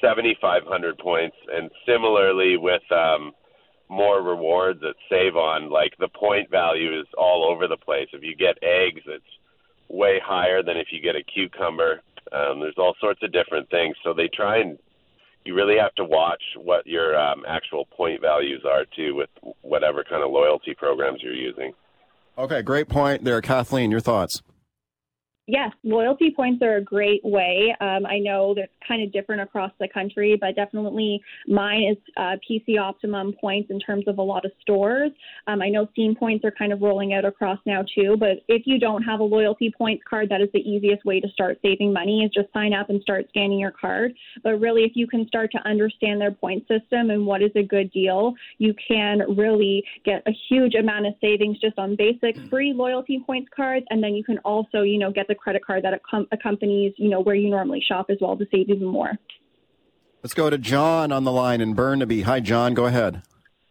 [0.00, 1.36] seventy five hundred points.
[1.52, 3.32] And similarly with um,
[3.88, 8.06] more rewards at Save On, like the point value is all over the place.
[8.12, 9.24] If you get eggs, it's
[9.90, 12.00] way higher than if you get a cucumber.
[12.32, 13.96] Um, there's all sorts of different things.
[14.04, 14.78] So they try and
[15.44, 19.30] you really have to watch what your um, actual point values are too with
[19.62, 21.72] whatever kind of loyalty programs you're using.
[22.36, 23.90] Okay, great point there, Kathleen.
[23.90, 24.42] Your thoughts?
[25.50, 27.74] Yes, loyalty points are a great way.
[27.80, 32.36] Um, I know they're kind of different across the country, but definitely mine is uh,
[32.48, 35.10] PC Optimum points in terms of a lot of stores.
[35.48, 38.62] Um, I know Scene points are kind of rolling out across now too, but if
[38.64, 41.92] you don't have a loyalty points card, that is the easiest way to start saving
[41.92, 44.12] money is just sign up and start scanning your card.
[44.44, 47.64] But really, if you can start to understand their point system and what is a
[47.64, 52.72] good deal, you can really get a huge amount of savings just on basic free
[52.72, 56.00] loyalty points cards, and then you can also, you know, get the credit card that
[56.00, 59.12] accom- accompanies, you know, where you normally shop as well to save even more.
[60.22, 62.22] Let's go to John on the line in Burnaby.
[62.22, 62.74] Hi, John.
[62.74, 63.22] Go ahead.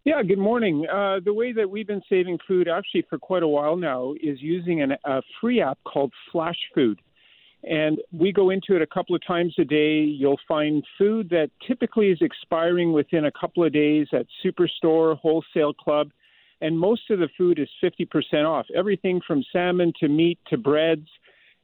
[0.03, 0.87] Yeah, good morning.
[0.91, 4.41] Uh, the way that we've been saving food actually for quite a while now is
[4.41, 6.99] using an, a free app called Flash Food.
[7.63, 9.99] And we go into it a couple of times a day.
[9.99, 15.73] You'll find food that typically is expiring within a couple of days at Superstore, Wholesale
[15.73, 16.11] Club.
[16.61, 18.65] And most of the food is 50% off.
[18.75, 21.07] Everything from salmon to meat to breads.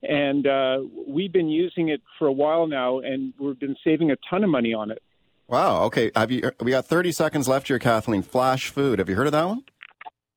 [0.04, 4.16] And uh, we've been using it for a while now, and we've been saving a
[4.30, 5.02] ton of money on it.
[5.48, 5.84] Wow.
[5.84, 6.12] Okay.
[6.16, 6.52] Have you?
[6.60, 8.24] We got 30 seconds left here, Kathleen.
[8.24, 9.00] Flash Food.
[9.00, 9.64] Have you heard of that one?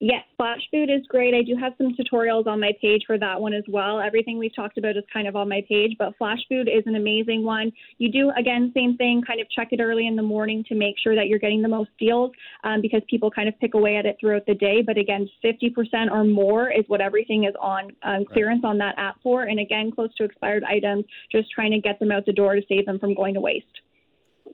[0.01, 1.35] Yes, Flash Food is great.
[1.35, 3.99] I do have some tutorials on my page for that one as well.
[3.99, 6.95] Everything we've talked about is kind of on my page, but Flash Food is an
[6.95, 7.73] amazing one.
[7.99, 10.95] You do, again, same thing, kind of check it early in the morning to make
[11.03, 12.31] sure that you're getting the most deals
[12.63, 14.83] um, because people kind of pick away at it throughout the day.
[14.87, 19.17] But again, 50% or more is what everything is on um, clearance on that app
[19.21, 19.43] for.
[19.43, 22.63] And again, close to expired items, just trying to get them out the door to
[22.69, 23.67] save them from going to waste.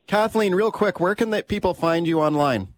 [0.06, 2.73] Kathleen, real quick, where can the people find you online?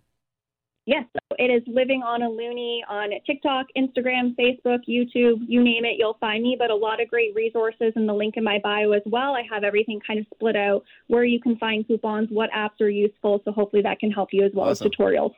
[0.89, 5.85] Yes, so it is Living on a Loonie on TikTok, Instagram, Facebook, YouTube, you name
[5.85, 6.55] it, you'll find me.
[6.57, 9.35] But a lot of great resources in the link in my bio as well.
[9.35, 12.89] I have everything kind of split out where you can find coupons, what apps are
[12.89, 13.43] useful.
[13.45, 14.87] So hopefully that can help you as well Awesome.
[14.87, 15.33] as tutorials.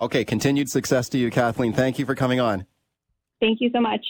[0.00, 0.24] Okay.
[0.24, 1.74] Continued success to you, Kathleen.
[1.74, 2.64] Thank you for coming on.
[3.40, 4.06] Thank you so much.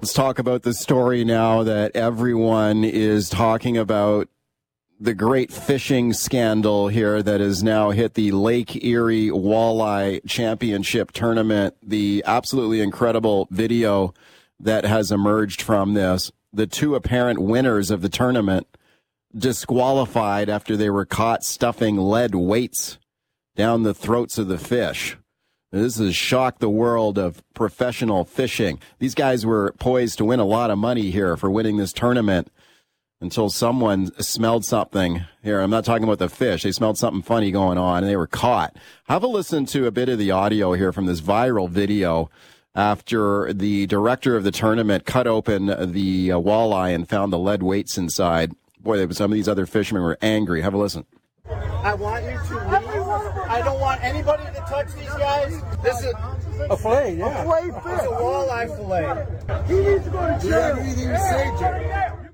[0.00, 4.28] Let's talk about the story now that everyone is talking about
[5.04, 11.76] the great fishing scandal here that has now hit the Lake Erie Walleye Championship tournament.
[11.82, 14.14] The absolutely incredible video
[14.58, 16.32] that has emerged from this.
[16.54, 18.66] The two apparent winners of the tournament
[19.36, 22.98] disqualified after they were caught stuffing lead weights
[23.56, 25.18] down the throats of the fish.
[25.70, 28.78] This has shocked the world of professional fishing.
[29.00, 32.50] These guys were poised to win a lot of money here for winning this tournament
[33.20, 35.60] until someone smelled something here.
[35.60, 36.62] I'm not talking about the fish.
[36.62, 38.76] They smelled something funny going on and they were caught.
[39.08, 42.30] Have a listen to a bit of the audio here from this viral video
[42.74, 47.62] after the director of the tournament cut open the uh, walleye and found the lead
[47.62, 48.52] weights inside.
[48.80, 50.60] Boy, there some of these other fishermen were angry.
[50.60, 51.06] Have a listen.
[51.48, 53.48] I want you to leave.
[53.48, 55.60] I don't want anybody to touch these guys.
[55.82, 56.14] This is
[56.70, 57.28] A fillet, yeah.
[57.28, 57.92] a fillet fish.
[57.92, 59.64] It's a walleye fillet.
[59.68, 60.44] He needs to go to jail.
[60.44, 62.33] You have anything to say, Jay?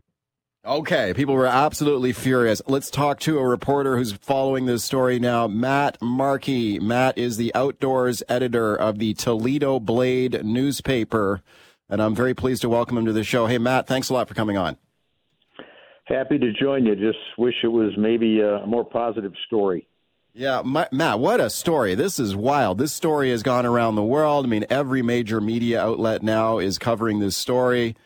[0.63, 2.61] Okay, people were absolutely furious.
[2.67, 6.79] Let's talk to a reporter who's following this story now, Matt Markey.
[6.79, 11.41] Matt is the outdoors editor of the Toledo Blade newspaper,
[11.89, 13.47] and I'm very pleased to welcome him to the show.
[13.47, 14.77] Hey, Matt, thanks a lot for coming on.
[16.05, 16.95] Happy to join you.
[16.95, 19.89] Just wish it was maybe a more positive story.
[20.35, 21.95] Yeah, Ma- Matt, what a story.
[21.95, 22.77] This is wild.
[22.77, 24.45] This story has gone around the world.
[24.45, 27.97] I mean, every major media outlet now is covering this story.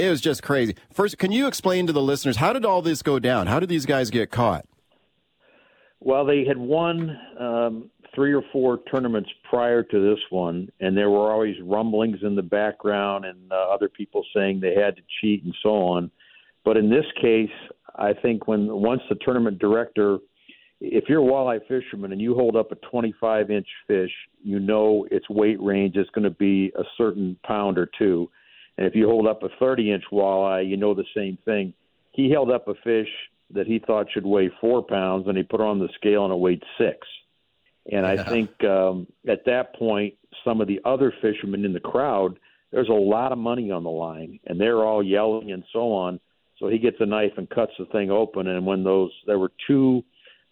[0.00, 0.74] It was just crazy.
[0.92, 3.46] First, can you explain to the listeners how did all this go down?
[3.46, 4.64] How did these guys get caught?
[6.00, 11.10] Well, they had won um, three or four tournaments prior to this one, and there
[11.10, 15.44] were always rumblings in the background and uh, other people saying they had to cheat
[15.44, 16.10] and so on.
[16.64, 17.50] But in this case,
[17.96, 20.18] I think when once the tournament director,
[20.80, 24.10] if you're a walleye fisherman and you hold up a 25 inch fish,
[24.42, 28.30] you know its weight range is going to be a certain pound or two.
[28.80, 31.74] And if you hold up a 30 inch walleye, you know the same thing.
[32.12, 33.08] He held up a fish
[33.52, 36.32] that he thought should weigh four pounds, and he put it on the scale and
[36.32, 37.06] it weighed six.
[37.92, 40.14] And I think um, at that point,
[40.44, 42.38] some of the other fishermen in the crowd,
[42.72, 46.18] there's a lot of money on the line, and they're all yelling and so on.
[46.58, 48.46] So he gets a knife and cuts the thing open.
[48.46, 50.02] And when those, there were two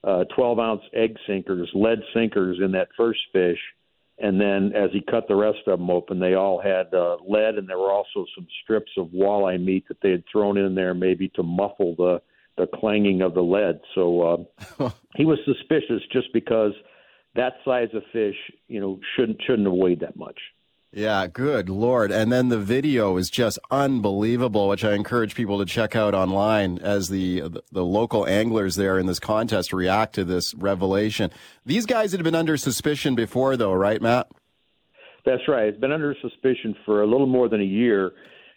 [0.04, 3.58] uh, 12 ounce egg sinkers, lead sinkers in that first fish.
[4.20, 7.54] And then as he cut the rest of them open, they all had uh, lead,
[7.54, 10.92] and there were also some strips of walleye meat that they had thrown in there,
[10.92, 12.20] maybe to muffle the
[12.56, 13.80] the clanging of the lead.
[13.94, 14.48] So
[14.80, 16.72] uh, he was suspicious just because
[17.36, 18.34] that size of fish,
[18.66, 20.38] you know, shouldn't shouldn't have weighed that much.
[20.90, 22.10] Yeah, good lord.
[22.10, 26.78] And then the video is just unbelievable, which I encourage people to check out online
[26.78, 31.30] as the the local anglers there in this contest react to this revelation.
[31.66, 34.28] These guys had been under suspicion before though, right, Matt?
[35.26, 35.68] That's right.
[35.68, 38.12] It's been under suspicion for a little more than a year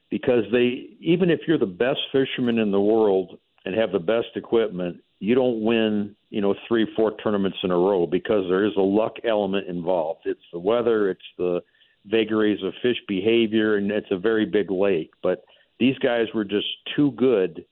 [0.10, 4.28] because they, even if you're the best fisherman in the world and have the best
[4.36, 8.74] equipment, you don't win, you know, three, four tournaments in a row because there is
[8.78, 10.22] a luck element involved.
[10.24, 11.62] It's the weather, it's the
[12.06, 15.12] vagaries of fish behavior, and it's a very big lake.
[15.22, 15.44] But
[15.80, 17.66] these guys were just too good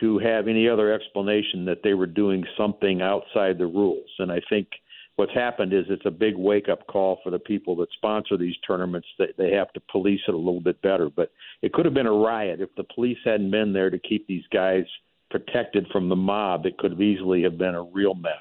[0.00, 4.08] to have any other explanation that they were doing something outside the rules.
[4.18, 4.68] And I think
[5.16, 8.56] what's happened is it's a big wake up call for the people that sponsor these
[8.66, 11.10] tournaments that they have to police it a little bit better.
[11.10, 14.26] But it could have been a riot if the police hadn't been there to keep
[14.26, 14.84] these guys
[15.30, 16.66] protected from the mob.
[16.66, 18.32] It could have easily have been a real mess.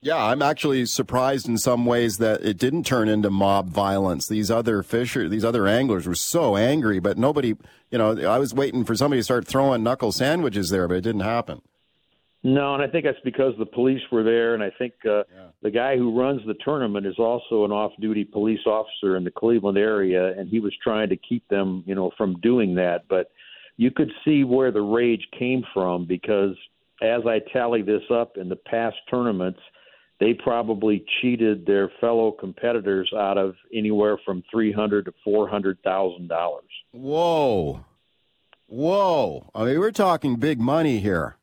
[0.00, 4.28] Yeah, I'm actually surprised in some ways that it didn't turn into mob violence.
[4.28, 7.56] These other fisher, these other anglers were so angry, but nobody,
[7.90, 11.00] you know, I was waiting for somebody to start throwing knuckle sandwiches there, but it
[11.00, 11.62] didn't happen.
[12.44, 15.48] No, and I think that's because the police were there, and I think uh, yeah.
[15.62, 19.76] the guy who runs the tournament is also an off-duty police officer in the Cleveland
[19.76, 23.08] area, and he was trying to keep them, you know, from doing that.
[23.08, 23.32] But
[23.76, 26.54] you could see where the rage came from because,
[27.02, 29.60] as I tally this up in the past tournaments,
[30.20, 35.78] they probably cheated their fellow competitors out of anywhere from three hundred to four hundred
[35.82, 36.70] thousand dollars.
[36.92, 37.84] Whoa,
[38.66, 39.50] whoa!
[39.54, 41.36] I mean, we're talking big money here.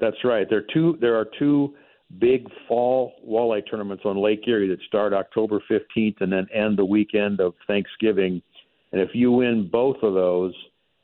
[0.00, 0.48] That's right.
[0.48, 0.96] There are two.
[1.00, 1.74] There are two
[2.18, 6.84] big fall walleye tournaments on Lake Erie that start October 15th and then end the
[6.84, 8.40] weekend of Thanksgiving.
[8.92, 10.54] And if you win both of those,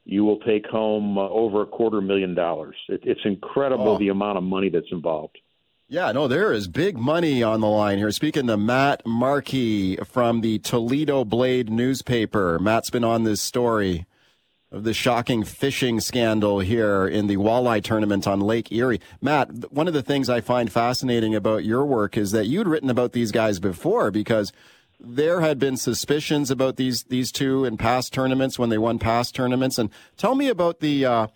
[0.07, 2.77] you will take home uh, over a quarter million dollars.
[2.89, 3.99] It, it's incredible oh.
[3.99, 5.39] the amount of money that's involved.
[5.87, 8.11] Yeah, no, there is big money on the line here.
[8.11, 12.59] Speaking to Matt Markey from the Toledo Blade newspaper.
[12.59, 14.07] Matt's been on this story
[14.73, 18.99] of the shocking fishing scandal here in the walleye tournament on Lake Erie.
[19.21, 22.89] Matt, one of the things I find fascinating about your work is that you'd written
[22.89, 24.53] about these guys before because
[24.99, 29.35] there had been suspicions about these these two in past tournaments when they won past
[29.35, 29.79] tournaments.
[29.79, 31.27] And tell me about the uh,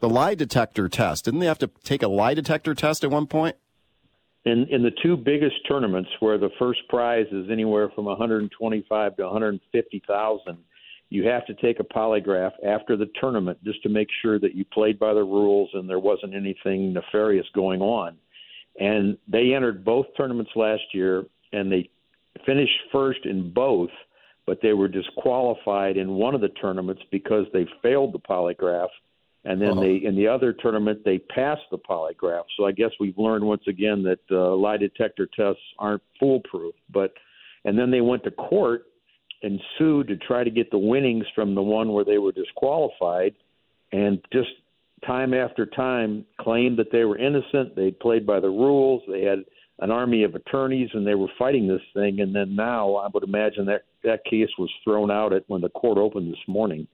[0.00, 1.24] the lie detector test.
[1.24, 3.56] Didn't they have to take a lie detector test at one point?
[4.44, 9.22] In in the two biggest tournaments, where the first prize is anywhere from 125 to
[9.22, 10.58] 150 thousand
[11.10, 14.64] you have to take a polygraph after the tournament just to make sure that you
[14.64, 18.16] played by the rules and there wasn't anything nefarious going on.
[18.80, 21.88] And they entered both tournaments last year and they
[22.44, 23.90] finished first in both,
[24.44, 28.88] but they were disqualified in one of the tournaments because they failed the polygraph.
[29.44, 29.80] And then uh-huh.
[29.80, 32.44] they, in the other tournament, they passed the polygraph.
[32.56, 36.74] So I guess we've learned once again that uh, lie detector tests aren't foolproof.
[36.92, 37.12] But
[37.64, 38.86] and then they went to court
[39.42, 43.34] and sued to try to get the winnings from the one where they were disqualified,
[43.92, 44.48] and just
[45.06, 47.76] time after time claimed that they were innocent.
[47.76, 49.02] They played by the rules.
[49.06, 49.40] They had
[49.80, 52.20] an army of attorneys, and they were fighting this thing.
[52.20, 55.68] And then now, I would imagine that that case was thrown out at when the
[55.68, 56.86] court opened this morning.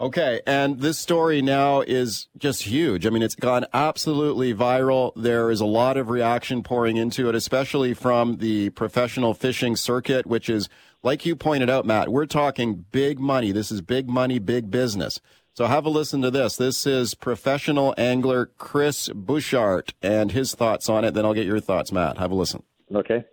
[0.00, 3.06] Okay, and this story now is just huge.
[3.06, 5.12] I mean, it's gone absolutely viral.
[5.14, 10.26] There is a lot of reaction pouring into it, especially from the professional fishing circuit,
[10.26, 10.70] which is
[11.02, 13.52] like you pointed out, Matt, we're talking big money.
[13.52, 15.20] This is big money, big business.
[15.52, 16.56] So have a listen to this.
[16.56, 21.12] This is professional angler Chris Bushart and his thoughts on it.
[21.12, 22.16] Then I'll get your thoughts, Matt.
[22.16, 22.62] Have a listen.
[22.94, 23.26] Okay.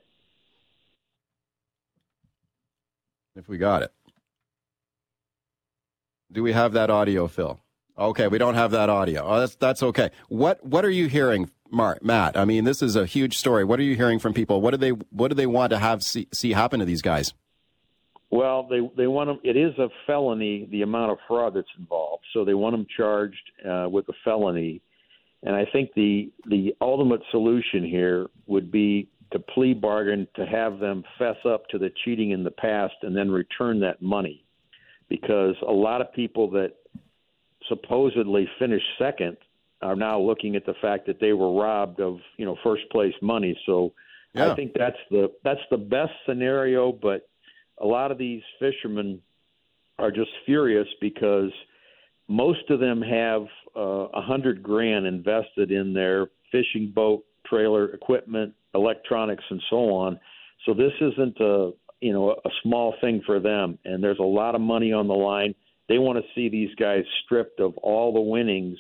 [3.38, 3.94] If we got it.
[6.32, 7.60] Do we have that audio, Phil?
[7.98, 9.24] Okay, we don't have that audio.
[9.26, 10.12] Oh, that's that's okay.
[10.30, 12.38] What what are you hearing, Mark, Matt?
[12.38, 13.64] I mean, this is a huge story.
[13.64, 14.62] What are you hearing from people?
[14.62, 17.34] What do they what do they want to have see, see happen to these guys?
[18.30, 19.40] Well, they they want them.
[19.44, 20.68] It is a felony.
[20.70, 24.82] The amount of fraud that's involved, so they want them charged uh, with a felony.
[25.44, 30.80] And I think the the ultimate solution here would be to plea bargain to have
[30.80, 34.46] them fess up to the cheating in the past and then return that money,
[35.10, 36.74] because a lot of people that
[37.68, 39.38] supposedly finished second
[39.82, 43.14] are now looking at the fact that they were robbed of you know first place
[43.22, 43.58] money.
[43.66, 43.94] So
[44.34, 44.52] yeah.
[44.52, 47.30] I think that's the that's the best scenario, but
[47.80, 49.22] a lot of these fishermen
[50.00, 51.52] are just furious because
[52.28, 53.44] most of them have
[53.76, 59.94] uh, a uh, hundred grand invested in their fishing boat, trailer, equipment, electronics, and so
[59.94, 60.20] on.
[60.66, 61.72] So this isn't a
[62.02, 65.14] you know a small thing for them, and there's a lot of money on the
[65.14, 65.56] line.
[65.90, 68.78] They want to see these guys stripped of all the winnings,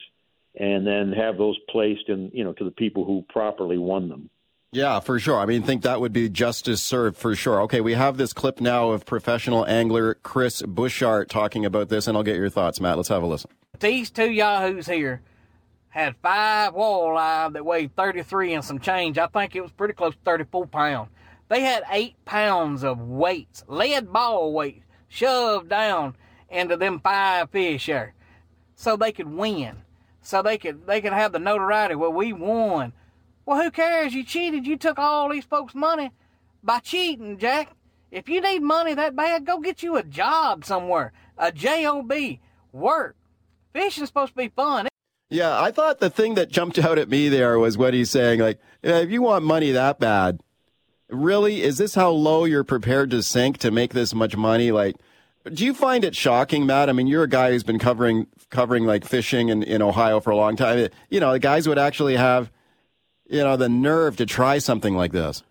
[0.55, 4.29] and then have those placed in you know to the people who properly won them.
[4.73, 5.39] Yeah, for sure.
[5.39, 7.61] I mean, think that would be justice served for sure.
[7.63, 12.17] Okay, we have this clip now of professional angler Chris Bushart talking about this, and
[12.17, 12.97] I'll get your thoughts, Matt.
[12.97, 13.49] Let's have a listen.
[13.79, 15.21] These two yahoos here
[15.89, 19.17] had five walleye that weighed 33 and some change.
[19.17, 21.09] I think it was pretty close to 34 pounds.
[21.49, 26.15] They had eight pounds of weights, lead ball weights, shoved down
[26.49, 28.13] into them five fish there,
[28.75, 29.83] so they could win,
[30.21, 31.95] so they could they could have the notoriety.
[31.95, 32.93] Well, we won.
[33.45, 34.13] Well, who cares?
[34.13, 34.67] You cheated.
[34.67, 36.11] You took all these folks' money
[36.63, 37.71] by cheating, Jack.
[38.11, 41.13] If you need money that bad, go get you a job somewhere.
[41.37, 42.11] A job.
[42.73, 43.15] Work.
[43.73, 44.87] Fishing's supposed to be fun.
[45.29, 48.39] Yeah, I thought the thing that jumped out at me there was what he's saying.
[48.39, 50.39] Like, if you want money that bad,
[51.09, 54.71] Really, is this how low you're prepared to sink to make this much money?
[54.71, 54.95] Like,
[55.53, 56.89] do you find it shocking, Matt?
[56.89, 60.31] I mean, you're a guy who's been covering covering like fishing in, in Ohio for
[60.31, 60.89] a long time.
[61.09, 62.51] You know, the guys would actually have,
[63.29, 65.43] you know, the nerve to try something like this.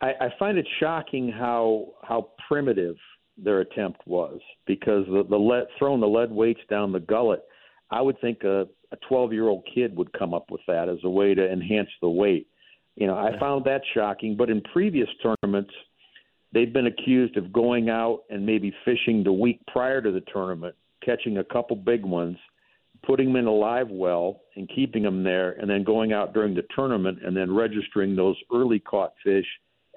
[0.00, 2.96] I, I find it shocking how how primitive
[3.36, 7.42] their attempt was because the, the lead, throwing the lead weights down the gullet.
[7.90, 10.98] I would think a a 12 year old kid would come up with that as
[11.04, 12.48] a way to enhance the weight.
[12.96, 14.36] You know, I found that shocking.
[14.36, 15.72] But in previous tournaments,
[16.52, 20.74] they've been accused of going out and maybe fishing the week prior to the tournament,
[21.04, 22.36] catching a couple big ones,
[23.04, 26.54] putting them in a live well and keeping them there, and then going out during
[26.54, 29.46] the tournament and then registering those early caught fish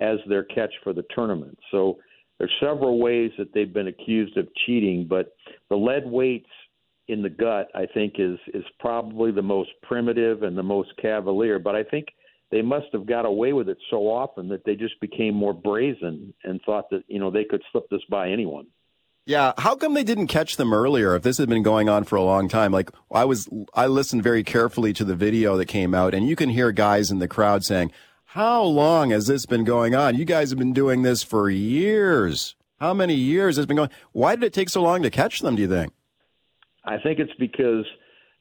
[0.02, 1.58] as their catch for the tournament.
[1.72, 2.00] So
[2.38, 5.36] there's several ways that they've been accused of cheating, but
[5.70, 6.50] the lead weights
[7.08, 11.60] in the gut, I think, is is probably the most primitive and the most cavalier.
[11.60, 12.08] But I think
[12.52, 16.34] they must have got away with it so often that they just became more brazen
[16.44, 18.68] and thought that you know they could slip this by anyone.
[19.26, 21.16] Yeah, how come they didn't catch them earlier?
[21.16, 24.24] If this had been going on for a long time, like I was, I listened
[24.24, 27.28] very carefully to the video that came out, and you can hear guys in the
[27.28, 27.92] crowd saying,
[28.26, 30.16] "How long has this been going on?
[30.16, 32.56] You guys have been doing this for years.
[32.80, 33.92] How many years has been going?
[34.14, 35.56] Why did it take so long to catch them?
[35.56, 35.94] Do you think?"
[36.86, 37.86] I think it's because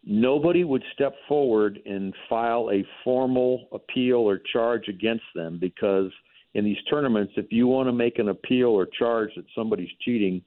[0.08, 6.10] nobody would step forward and file a formal appeal or charge against them because
[6.54, 10.40] in these tournaments, if you want to make an appeal or charge that somebody's cheating,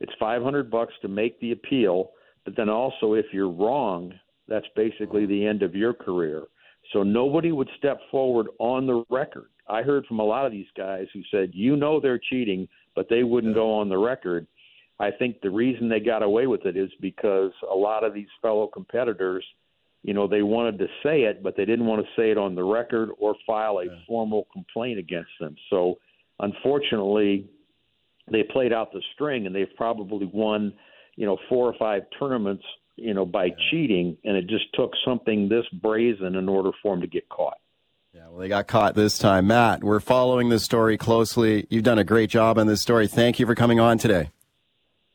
[0.00, 2.12] it's 500 bucks to make the appeal.
[2.46, 4.14] But then also, if you're wrong,
[4.48, 6.44] that's basically the end of your career.
[6.92, 9.50] So nobody would step forward on the record.
[9.68, 13.08] I heard from a lot of these guys who said, you know, they're cheating, but
[13.08, 14.46] they wouldn't go on the record.
[15.02, 18.28] I think the reason they got away with it is because a lot of these
[18.40, 19.44] fellow competitors,
[20.04, 22.54] you know, they wanted to say it, but they didn't want to say it on
[22.54, 25.56] the record or file a formal complaint against them.
[25.70, 25.96] So,
[26.38, 27.50] unfortunately,
[28.30, 30.72] they played out the string and they've probably won,
[31.16, 32.62] you know, four or five tournaments,
[32.94, 37.00] you know, by cheating, and it just took something this brazen in order for them
[37.00, 37.58] to get caught.
[38.14, 39.48] Yeah, well, they got caught this time.
[39.48, 41.66] Matt, we're following this story closely.
[41.70, 43.08] You've done a great job on this story.
[43.08, 44.30] Thank you for coming on today.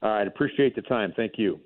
[0.02, 0.28] Uh, All right.
[0.28, 1.14] Appreciate the time.
[1.16, 1.60] Thank you.